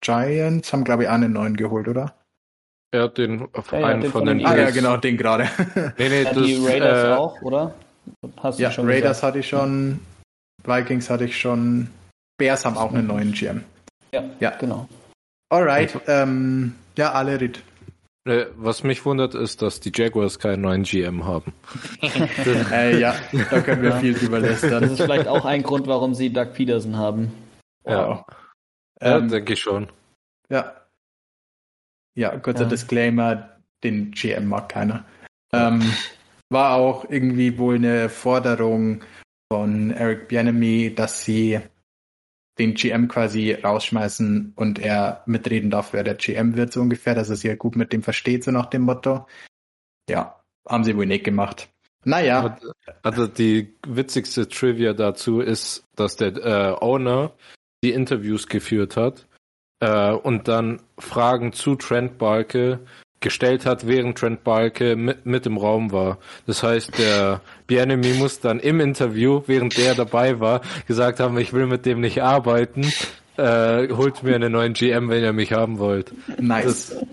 [0.01, 2.13] Giants haben, glaube ich, einen neuen geholt, oder?
[2.93, 5.47] Er hat den auf ja, einen von, den Ah ja, genau, den gerade.
[5.97, 7.73] nee, nee, ja, das, die Raiders äh, auch, oder?
[8.41, 9.23] Hast ja, schon Raiders gesagt?
[9.23, 10.01] hatte ich schon,
[10.65, 11.87] Vikings hatte ich schon,
[12.37, 13.63] Bears haben auch einen neuen GM.
[14.11, 14.49] Ja, ja.
[14.57, 14.89] genau.
[15.49, 17.63] Alright, ähm, ja, alle Rit.
[18.25, 21.53] Äh, was mich wundert, ist, dass die Jaguars keinen neuen GM haben.
[22.71, 23.15] äh, ja,
[23.49, 24.83] da können wir viel drüber lästern.
[24.83, 27.31] Das ist vielleicht auch ein Grund, warum sie Doug Peterson haben.
[27.83, 28.23] Ja,
[29.01, 29.91] ja ähm, denke ich schon.
[30.49, 30.75] Ja.
[32.15, 32.69] Ja, kurzer ja.
[32.69, 35.05] Disclaimer, den GM mag keiner.
[35.51, 35.81] Ähm,
[36.49, 39.03] war auch irgendwie wohl eine Forderung
[39.51, 41.59] von Eric Bienemy, dass sie
[42.61, 47.29] den GM quasi rausschmeißen und er mitreden darf, wer der GM wird, so ungefähr, dass
[47.29, 49.25] er sich ja gut mit dem versteht, so nach dem Motto.
[50.07, 51.69] Ja, haben sie wohl nicht gemacht.
[52.03, 52.59] Naja.
[53.01, 57.33] Also die witzigste Trivia dazu ist, dass der äh, Owner
[57.83, 59.27] die Interviews geführt hat
[59.79, 62.79] äh, und dann Fragen zu Trent Balke
[63.21, 66.17] gestellt hat, während Trent Balke mit, mit im Raum war.
[66.47, 71.53] Das heißt, der Bienemy muss dann im Interview, während der dabei war, gesagt haben, ich
[71.53, 72.91] will mit dem nicht arbeiten,
[73.37, 76.11] äh, holt mir einen neuen GM, wenn ihr mich haben wollt.
[76.39, 76.65] Nice.
[76.65, 77.05] Das,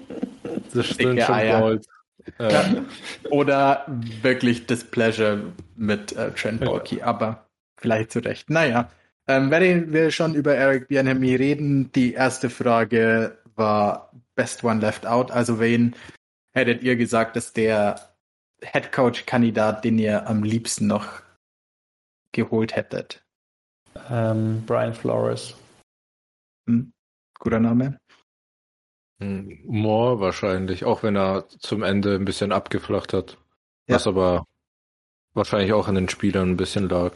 [0.74, 1.86] das stimmt schon Gold.
[2.38, 2.64] Ja.
[3.30, 3.86] Oder
[4.22, 5.40] wirklich Displeasure
[5.76, 7.46] mit äh, Trent Balky, aber
[7.78, 8.50] vielleicht zu Recht.
[8.50, 8.90] Naja,
[9.26, 15.04] ähm, wenn wir schon über Eric Bienemy reden, die erste Frage war Best One Left
[15.04, 15.32] Out.
[15.32, 15.96] Also wen
[16.54, 18.14] hättet ihr gesagt, dass der
[18.62, 21.22] Head Coach Kandidat, den ihr am liebsten noch
[22.32, 23.26] geholt hättet?
[24.08, 25.56] Ähm, Brian Flores.
[26.68, 26.92] Hm,
[27.40, 27.98] guter Name.
[29.20, 33.38] Hm, Moore wahrscheinlich, auch wenn er zum Ende ein bisschen abgeflacht hat.
[33.88, 33.96] Ja.
[33.96, 34.44] Was aber
[35.34, 37.12] wahrscheinlich auch an den Spielern ein bisschen lag.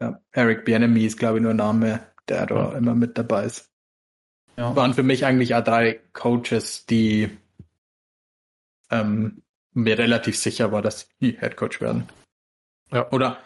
[0.00, 2.78] Ja, Eric Bienemy ist, glaube ich, nur ein Name, der da ja.
[2.78, 3.71] immer mit dabei ist.
[4.56, 4.76] Ja.
[4.76, 7.30] Waren für mich eigentlich auch drei Coaches, die
[8.90, 12.08] ähm, mir relativ sicher war, dass die Head Coach werden.
[12.90, 13.10] Ja.
[13.10, 13.38] Oder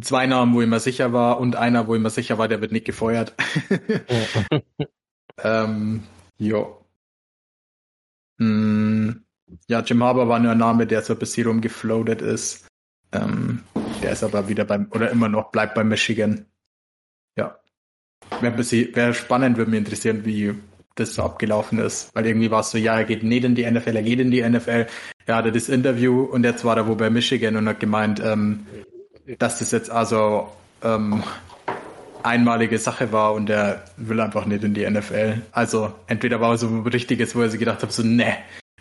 [0.00, 2.60] zwei Namen, wo ich mir sicher war und einer, wo ich mir sicher war, der
[2.60, 3.34] wird nicht gefeuert.
[5.38, 6.02] ähm,
[6.38, 6.84] jo.
[8.38, 9.24] Hm,
[9.68, 12.66] ja, Jim Harbour war nur ein Name, der so ein bisschen rumgefloatet ist.
[13.12, 13.62] Ähm,
[14.02, 16.46] der ist aber wieder beim, oder immer noch, bleibt bei Michigan.
[17.36, 17.58] Ja.
[18.40, 20.54] Wäre wär spannend, würde mich interessieren, wie
[20.96, 22.10] das so abgelaufen ist.
[22.14, 24.30] Weil irgendwie war es so, ja, er geht nicht in die NFL, er geht in
[24.30, 24.86] die NFL.
[25.26, 28.66] Er hatte das Interview und jetzt war er wo bei Michigan und hat gemeint, ähm,
[29.38, 30.48] dass das jetzt also
[30.82, 31.22] ähm,
[32.22, 35.42] einmalige Sache war und er will einfach nicht in die NFL.
[35.52, 38.36] Also entweder war es so ein richtiges, wo er sich gedacht hat, so, ne,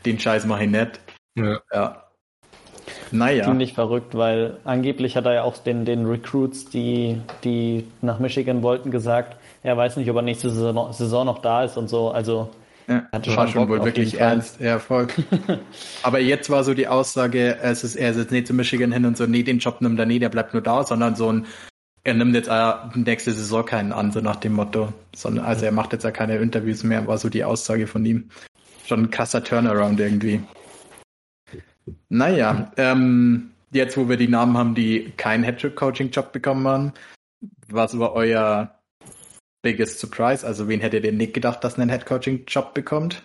[0.06, 1.00] den Scheiß mache ich nicht.
[1.36, 1.60] Ja.
[1.72, 2.05] ja.
[3.12, 3.44] Naja.
[3.46, 8.64] Ziemlich verrückt, weil angeblich hat er ja auch den, den Recruits, die, die nach Michigan
[8.64, 12.12] wollten, gesagt, er weiß nicht, ob er nächste Saison, Saison noch da ist und so.
[12.12, 12.50] Also
[12.88, 15.14] ja, hatte schon, schon wohl wirklich ernst, Erfolg.
[16.04, 19.06] Aber jetzt war so die Aussage, es ist, er ist jetzt nicht zu Michigan hin
[19.06, 21.46] und so, nee, den Job nimmt er nie, der bleibt nur da, sondern so ein,
[22.04, 24.94] er nimmt jetzt äh, nächste Saison keinen an, so nach dem Motto.
[25.16, 28.30] Sondern, also er macht jetzt ja keine Interviews mehr, war so die Aussage von ihm.
[28.86, 30.42] Schon ein krasser Turnaround irgendwie.
[32.10, 36.94] Naja, ähm, jetzt wo wir die Namen haben, die keinen Head-Coaching-Job bekommen haben,
[37.68, 38.80] was war euer
[39.62, 40.46] biggest surprise?
[40.46, 43.24] Also wen hättet ihr nicht gedacht, dass einen Head-Coaching-Job bekommt?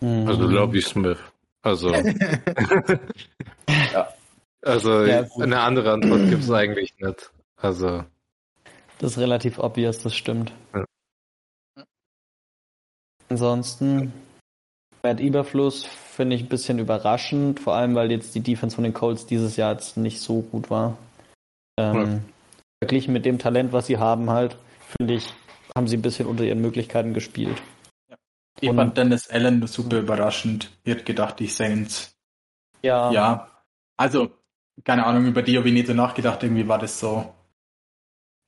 [0.00, 0.26] Mhm.
[0.26, 1.18] Also Lobby Smith.
[1.62, 1.94] Also.
[3.92, 4.08] ja.
[4.62, 7.32] Also ja, eine andere Antwort gibt es eigentlich nicht.
[7.56, 8.04] Also.
[8.98, 10.52] Das ist relativ obvious, das stimmt.
[10.74, 10.84] Ja.
[13.28, 14.12] Ansonsten
[15.00, 18.92] Bad Überfluss finde ich ein bisschen überraschend, vor allem weil jetzt die Defense von den
[18.92, 20.98] Colts dieses Jahr jetzt nicht so gut war.
[21.78, 22.20] Ähm, ja.
[22.82, 24.58] Verglichen mit dem Talent, was sie haben, halt,
[24.98, 25.32] finde ich,
[25.74, 27.62] haben sie ein bisschen unter ihren Möglichkeiten gespielt.
[28.10, 28.16] Ja.
[28.60, 30.70] Ich Und, fand Dennis Allen super überraschend.
[30.84, 32.14] Hätte gedacht, die Saints.
[32.82, 33.10] Ja.
[33.10, 33.50] Ja.
[33.96, 34.32] Also,
[34.84, 36.42] keine Ahnung, über die habe ich nicht so nachgedacht.
[36.42, 37.32] Irgendwie war das so.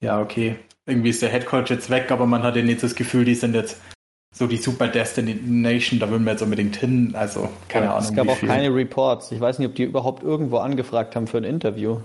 [0.02, 0.58] Ja, okay.
[0.84, 3.80] Irgendwie ist der Headcoach jetzt weg, aber man hatte nicht das Gefühl, die sind jetzt
[4.34, 7.14] so die Super Destination, da würden wir jetzt unbedingt hin.
[7.16, 8.08] Also, keine ja, Ahnung.
[8.08, 8.48] Es gab auch viel.
[8.48, 9.30] keine Reports.
[9.30, 11.98] Ich weiß nicht, ob die überhaupt irgendwo angefragt haben für ein Interview.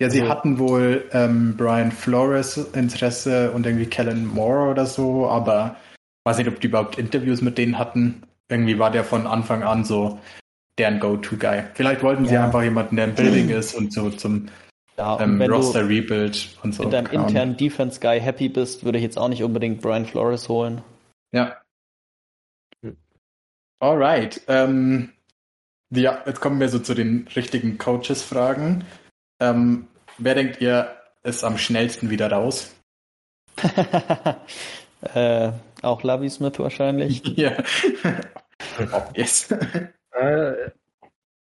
[0.00, 5.28] Ja, sie also, hatten wohl ähm, Brian Flores Interesse und irgendwie Kellen Moore oder so,
[5.28, 5.76] aber
[6.24, 8.22] weiß nicht, ob die überhaupt Interviews mit denen hatten.
[8.48, 10.18] Irgendwie war der von Anfang an so
[10.78, 11.64] deren Go-To-Guy.
[11.74, 12.44] Vielleicht wollten sie ja.
[12.44, 14.46] einfach jemanden, der im Building ist und so zum
[14.96, 16.84] ja, ähm, Roster Rebuild und so.
[16.84, 20.06] Wenn du mit deinem internen Defense-Guy happy bist, würde ich jetzt auch nicht unbedingt Brian
[20.06, 20.82] Flores holen.
[21.32, 21.56] Ja,
[23.84, 24.40] Alright.
[24.48, 25.12] Ähm,
[25.90, 28.86] ja, jetzt kommen wir so zu den richtigen Coaches-Fragen.
[29.40, 32.74] Ähm, wer denkt ihr, ist am schnellsten wieder raus?
[35.14, 37.22] äh, auch Lavi Smith wahrscheinlich.
[37.36, 37.52] ja.
[38.90, 39.48] Obvious.
[40.16, 40.70] Äh,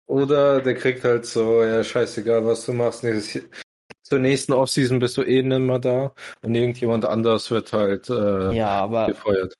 [0.06, 3.02] oder der kriegt halt so, ja, scheißegal, was du machst.
[4.02, 8.52] Zur nächsten Offseason bist du eh nicht mehr da und irgendjemand anders wird halt äh,
[8.52, 9.54] ja, aber gefeuert.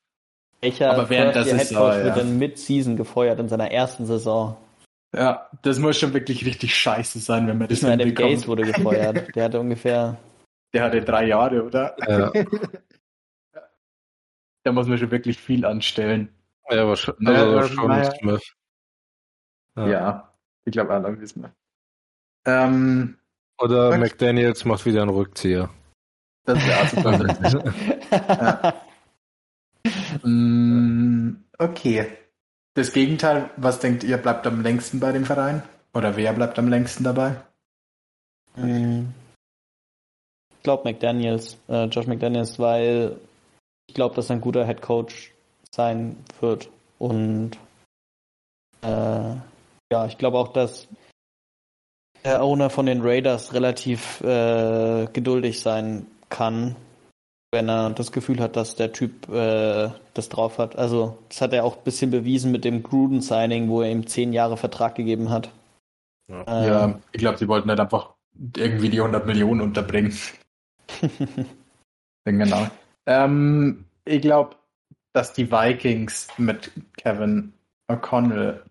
[0.61, 2.03] Welcher aber während der Saison, ja.
[2.03, 4.57] wird dann mid-Season gefeuert in seiner ersten Saison?
[5.15, 8.47] Ja, das muss schon wirklich richtig scheiße sein, wenn man das Ich meine, der Gates
[8.47, 9.27] wurde gefeuert.
[9.35, 10.17] Der hatte ungefähr.
[10.73, 11.95] Der hatte drei Jahre, oder?
[12.07, 12.31] Ja.
[14.63, 16.29] da muss man schon wirklich viel anstellen.
[16.69, 18.53] Ja, aber schon, also schon Smith.
[19.75, 19.87] Ja.
[19.87, 20.33] ja,
[20.65, 21.53] ich glaube, alle wissen wir.
[22.45, 23.17] Ähm,
[23.57, 25.69] oder McDaniels macht wieder einen Rückzieher.
[26.45, 27.73] Das wäre auch super.
[28.11, 28.73] ja.
[30.23, 32.07] Mm, okay.
[32.73, 35.63] Das Gegenteil, was denkt ihr, bleibt am längsten bei dem Verein?
[35.93, 37.35] Oder wer bleibt am längsten dabei?
[38.55, 39.07] Mm.
[40.55, 43.17] Ich glaube McDaniels, äh, Josh McDaniels, weil
[43.87, 45.33] ich glaube, dass er ein guter Head Coach
[45.71, 46.69] sein wird.
[46.99, 47.51] Und
[48.81, 49.35] äh,
[49.91, 50.87] ja, ich glaube auch, dass
[52.23, 56.75] der Owner von den Raiders relativ äh, geduldig sein kann,
[57.51, 60.75] wenn er das Gefühl hat, dass der Typ äh, das drauf hat.
[60.77, 64.33] Also das hat er auch ein bisschen bewiesen mit dem Gruden-Signing, wo er ihm zehn
[64.33, 65.51] Jahre Vertrag gegeben hat.
[66.29, 68.13] Ja, ähm, ja ich glaube, sie wollten halt einfach
[68.55, 70.15] irgendwie die 100 Millionen unterbringen.
[72.25, 72.67] genau.
[73.05, 74.55] Ähm, ich glaube,
[75.13, 77.53] dass die Vikings mit Kevin
[77.89, 78.61] O'Connell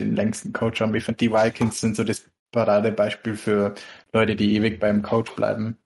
[0.00, 0.94] den längsten Coach haben.
[0.94, 3.74] Ich finde, die Vikings sind so das Paradebeispiel für
[4.12, 5.78] Leute, die ewig beim Coach bleiben.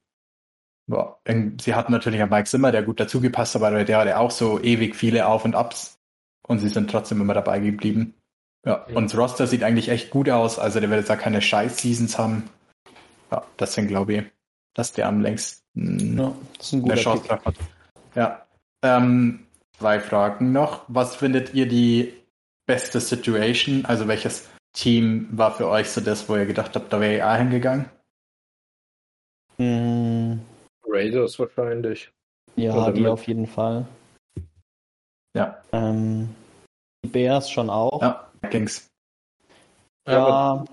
[0.87, 1.21] Boah,
[1.61, 4.61] sie hatten natürlich einen Mike Zimmer, der gut dazugepasst hat, aber der hatte auch so
[4.61, 5.99] ewig viele Auf und Abs
[6.47, 8.15] und sie sind trotzdem immer dabei geblieben.
[8.67, 11.41] Ja, und das Roster sieht eigentlich echt gut aus, also der wird jetzt auch keine
[11.41, 12.51] Scheiß-Seasons haben.
[13.31, 14.25] Ja, deswegen glaube ich,
[14.75, 16.33] dass der am längsten ja,
[16.73, 17.55] eine Chance drauf hat.
[18.15, 18.47] Ja.
[18.83, 19.47] Ähm,
[19.79, 20.85] zwei Fragen noch.
[20.89, 22.13] Was findet ihr die
[22.67, 23.85] beste Situation?
[23.85, 27.23] Also welches Team war für euch so das, wo ihr gedacht habt, da wäre ich
[27.23, 27.87] auch hingegangen?
[29.57, 29.90] Hm.
[31.01, 32.11] Raiders wahrscheinlich.
[32.57, 33.11] Ja, Oder die mit...
[33.11, 33.87] auf jeden Fall.
[35.35, 35.63] Ja.
[35.73, 36.35] Ähm,
[37.05, 38.03] die Bears schon auch.
[38.03, 38.87] Ja, Kings.
[40.07, 40.65] Ja, ja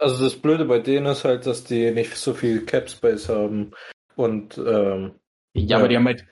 [0.00, 3.72] also das Blöde bei denen ist halt, dass die nicht so viel Cap Space haben
[4.16, 5.12] und ähm,
[5.54, 6.26] ja, ja, aber die haben halt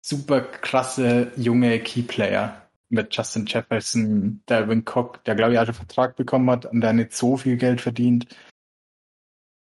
[0.00, 6.16] super krasse junge Keyplayer mit Justin Jefferson, Delvin Cook, der glaube ich auch einen Vertrag
[6.16, 8.26] bekommen hat und der nicht so viel Geld verdient.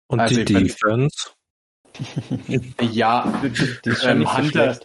[0.07, 1.31] Und also die Defense?
[2.81, 4.81] Ja, die ist ähm, Hunter, so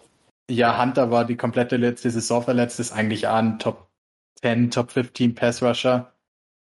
[0.50, 3.88] ja, Hunter war die komplette letzte Saison verletzt, ist eigentlich auch ein Top
[4.40, 6.12] 10, Top 15 Pass Rusher.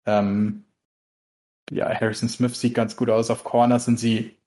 [0.05, 0.65] Ähm,
[1.69, 3.29] ja, Harrison Smith sieht ganz gut aus.
[3.29, 4.37] Auf Corner sind sie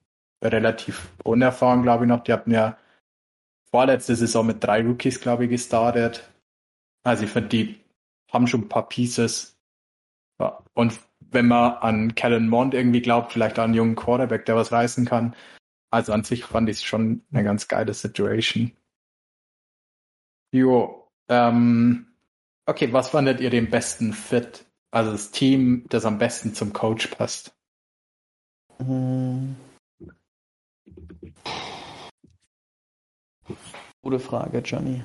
[0.42, 2.24] relativ unerfahren, glaube ich noch.
[2.24, 2.76] Die hatten ja
[3.70, 6.28] vorletzte Saison mit drei Rookies, glaube ich, gestartet.
[7.04, 7.80] Also ich finde, die
[8.32, 9.56] haben schon ein paar Pieces.
[10.40, 10.58] Ja.
[10.74, 10.98] Und
[11.30, 15.04] wenn man an Kellen Mond irgendwie glaubt, vielleicht an einen jungen Quarterback, der was reißen
[15.04, 15.36] kann.
[15.92, 18.72] Also an sich fand ich es schon eine ganz geile Situation.
[20.52, 22.06] Jo, ähm,
[22.66, 24.66] okay, was fandet ihr den besten Fit?
[24.92, 27.52] Also das Team, das am besten zum Coach passt?
[28.78, 29.56] Hm.
[34.02, 35.04] Gute Frage, Johnny.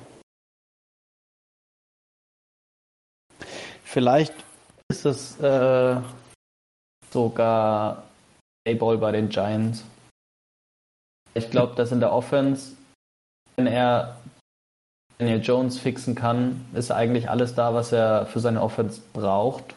[3.84, 4.34] Vielleicht
[4.88, 6.00] ist es äh,
[7.10, 8.04] sogar
[8.66, 9.84] A-Ball bei den Giants.
[11.36, 12.72] Ich glaube, dass in der Offense,
[13.56, 14.16] wenn er
[15.18, 19.74] Daniel Jones fixen kann, ist eigentlich alles da, was er für seine Offense braucht.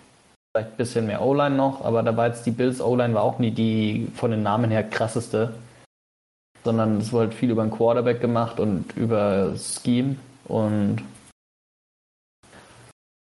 [0.51, 3.51] Vielleicht ein bisschen mehr O-Line noch, aber dabei jetzt die Bills O-Line war auch nie
[3.51, 5.53] die von den Namen her krasseste
[6.63, 11.03] sondern es wurde viel über den Quarterback gemacht und über Scheme und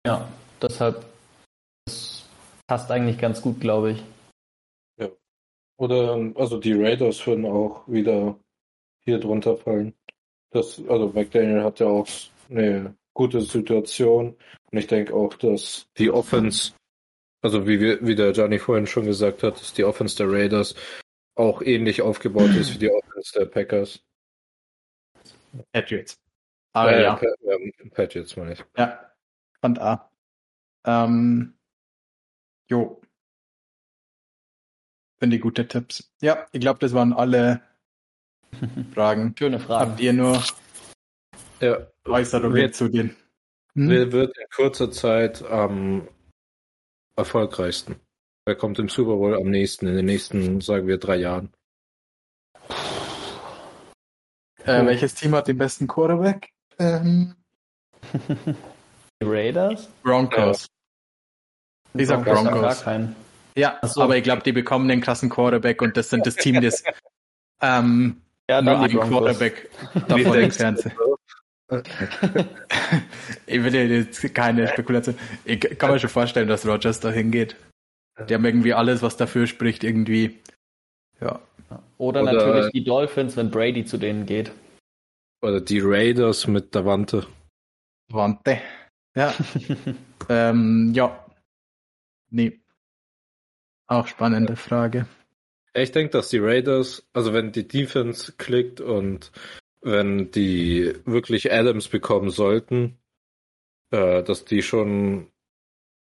[0.05, 0.27] ja,
[0.61, 1.05] deshalb
[2.67, 4.03] passt eigentlich ganz gut, glaube ich.
[5.79, 8.37] Oder also die Raiders würden auch wieder
[8.99, 9.93] hier drunter fallen.
[10.51, 12.07] Das, also McDaniel hat ja auch
[12.49, 14.35] eine gute Situation
[14.71, 16.73] und ich denke auch, dass die Offense,
[17.41, 20.75] also wie, wir, wie der Gianni vorhin schon gesagt hat, dass die Offense der Raiders
[21.35, 24.03] auch ähnlich aufgebaut ist wie die Offense der Packers.
[25.71, 26.19] Patriots.
[26.73, 27.15] Aber äh, ja.
[27.15, 28.65] Pa ähm, Patriots meine ich.
[28.77, 28.99] Ja,
[29.61, 30.11] Fand A.
[30.85, 31.57] Ähm,
[32.69, 33.01] jo.
[35.19, 36.09] Finde ich gute Tipps.
[36.21, 37.61] Ja, ich glaube, das waren alle
[38.93, 39.35] Fragen.
[39.37, 39.91] Schöne Fragen.
[39.91, 40.41] Habt ihr nur
[41.59, 41.87] ja.
[42.05, 43.15] Äußerungen zu den?
[43.73, 43.89] Hm?
[43.89, 46.07] Wer wird in kurzer Zeit am
[47.15, 47.97] erfolgreichsten?
[48.45, 51.53] Wer kommt im Super Bowl am nächsten, in den nächsten, sagen wir, drei Jahren?
[54.63, 56.51] Äh, welches Team hat den besten Quarterback?
[56.79, 57.35] Ähm,
[59.21, 59.89] die Raiders?
[60.03, 60.67] Broncos.
[61.93, 62.01] Ja.
[62.01, 62.85] Ich sag Broncos.
[63.55, 64.01] Ja, so.
[64.01, 66.83] aber ich glaube, die bekommen den krassen Quarterback und das sind das Team, das
[67.61, 69.69] ähm, ja, nur ein Quarterback
[70.07, 70.93] davon entfernt sind.
[73.45, 75.15] ich will jetzt keine Spekulation.
[75.45, 77.55] Ich kann mir schon vorstellen, dass Rogers da hingeht.
[78.27, 80.39] Die haben irgendwie alles, was dafür spricht, irgendwie.
[81.21, 81.39] Ja.
[81.99, 84.51] Oder, Oder natürlich die Dolphins, wenn Brady zu denen geht.
[85.41, 87.27] Oder die Raiders mit Davante.
[88.09, 88.61] Davante.
[89.15, 89.33] Ja.
[90.29, 91.25] ähm, ja.
[92.31, 92.59] Nee.
[93.89, 95.07] Auch spannende Frage.
[95.73, 99.31] Ich denke, dass die Raiders, also wenn die Defense klickt und
[99.81, 102.97] wenn die wirklich Adams bekommen sollten,
[103.91, 105.27] äh, dass die schon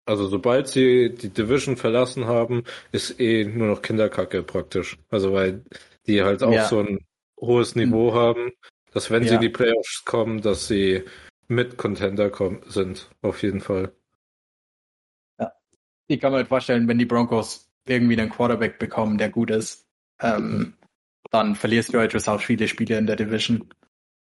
[0.06, 4.98] also sobald sie die Division verlassen haben, ist eh nur noch Kinderkacke praktisch.
[5.10, 5.64] Also weil
[6.08, 6.66] die halt auch ja.
[6.66, 7.06] so ein
[7.40, 8.16] hohes Niveau mhm.
[8.16, 8.52] haben,
[8.92, 9.30] dass wenn ja.
[9.30, 11.04] sie in die Playoffs kommen, dass sie
[11.48, 13.94] mit Contender kommen, sind, auf jeden Fall.
[15.40, 15.54] Ja.
[16.08, 19.88] Ich kann mir halt vorstellen, wenn die Broncos irgendwie einen Quarterback bekommen, der gut ist,
[20.22, 20.74] ähm,
[21.32, 23.70] dann verlierst du halt auch viele Spiele in der Division.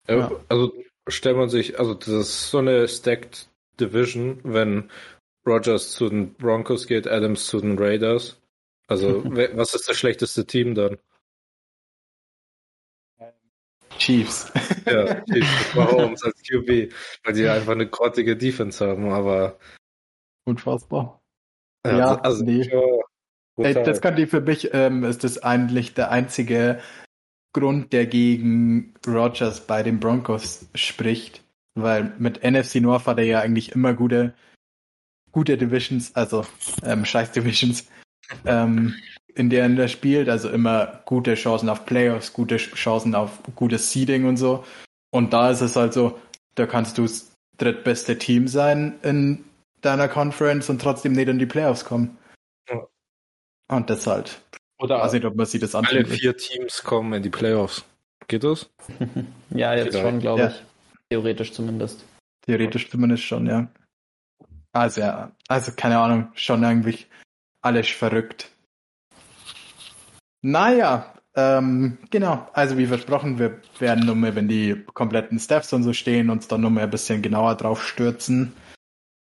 [0.07, 0.73] Ja, also
[1.07, 3.49] stellt man sich, also das ist so eine stacked
[3.79, 4.89] Division, wenn
[5.45, 8.41] Rogers zu den Broncos geht, Adams zu den Raiders.
[8.87, 9.23] Also,
[9.55, 10.97] was ist das schlechteste Team dann?
[13.97, 14.51] Chiefs.
[14.85, 16.93] Ja, Chiefs Mahomes als QB,
[17.23, 19.57] weil die einfach eine grottige Defense haben, aber.
[20.45, 21.21] Unfassbar.
[21.85, 22.69] Ja, ja also, nee.
[23.57, 26.79] Ey, das kann die für mich, ähm, ist das eigentlich der einzige
[27.53, 31.43] Grund, der gegen Rogers bei den Broncos spricht.
[31.75, 34.33] Weil mit NFC North hat er ja eigentlich immer gute,
[35.31, 36.45] gute Divisions, also
[36.83, 37.87] ähm, scheiß Divisions,
[38.45, 38.95] ähm,
[39.33, 40.29] in denen er spielt.
[40.29, 44.63] Also immer gute Chancen auf Playoffs, gute Chancen auf gutes Seeding und so.
[45.11, 46.19] Und da ist es halt so,
[46.55, 49.43] da kannst du das drittbeste Team sein in
[49.81, 52.17] deiner Conference und trotzdem nicht in die Playoffs kommen.
[53.67, 54.41] Und das halt.
[54.79, 55.95] Oder weiß nicht, ob man sich das anschaut.
[55.95, 57.85] Alle vier Teams kommen in die Playoffs.
[58.27, 58.69] Geht das?
[59.49, 60.05] ja, jetzt Vielleicht.
[60.05, 60.47] schon, glaube ja.
[60.49, 60.63] ich.
[61.09, 62.05] Theoretisch zumindest.
[62.41, 63.67] Theoretisch zumindest schon, ja.
[64.71, 67.05] Also ja, also keine Ahnung, schon irgendwie
[67.61, 68.49] alles verrückt.
[70.41, 72.47] Naja, ähm, genau.
[72.53, 76.47] Also wie versprochen, wir werden nur mehr, wenn die kompletten Staffs und so stehen, uns
[76.47, 78.53] dann nur mehr ein bisschen genauer drauf stürzen.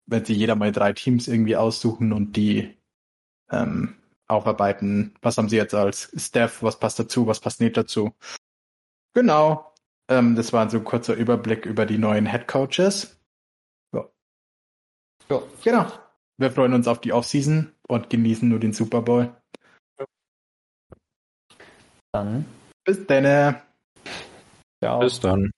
[0.07, 2.77] Wenn sie jeder mal drei Teams irgendwie aussuchen und die
[3.51, 3.98] ähm,
[4.29, 8.15] aufarbeiten, was haben sie jetzt als Staff, was passt dazu, was passt nicht dazu.
[9.15, 9.73] Genau.
[10.09, 13.19] Ähm, das war so ein kurzer Überblick über die neuen Head Coaches.
[13.93, 14.09] Ja.
[15.29, 15.43] ja.
[15.65, 15.93] Genau.
[16.39, 19.35] Wir freuen uns auf die Offseason und genießen nur den Super Bowl.
[22.13, 22.47] Dann.
[22.85, 23.61] Bis dann.
[24.83, 25.01] Ciao.
[25.01, 25.51] Bis dann.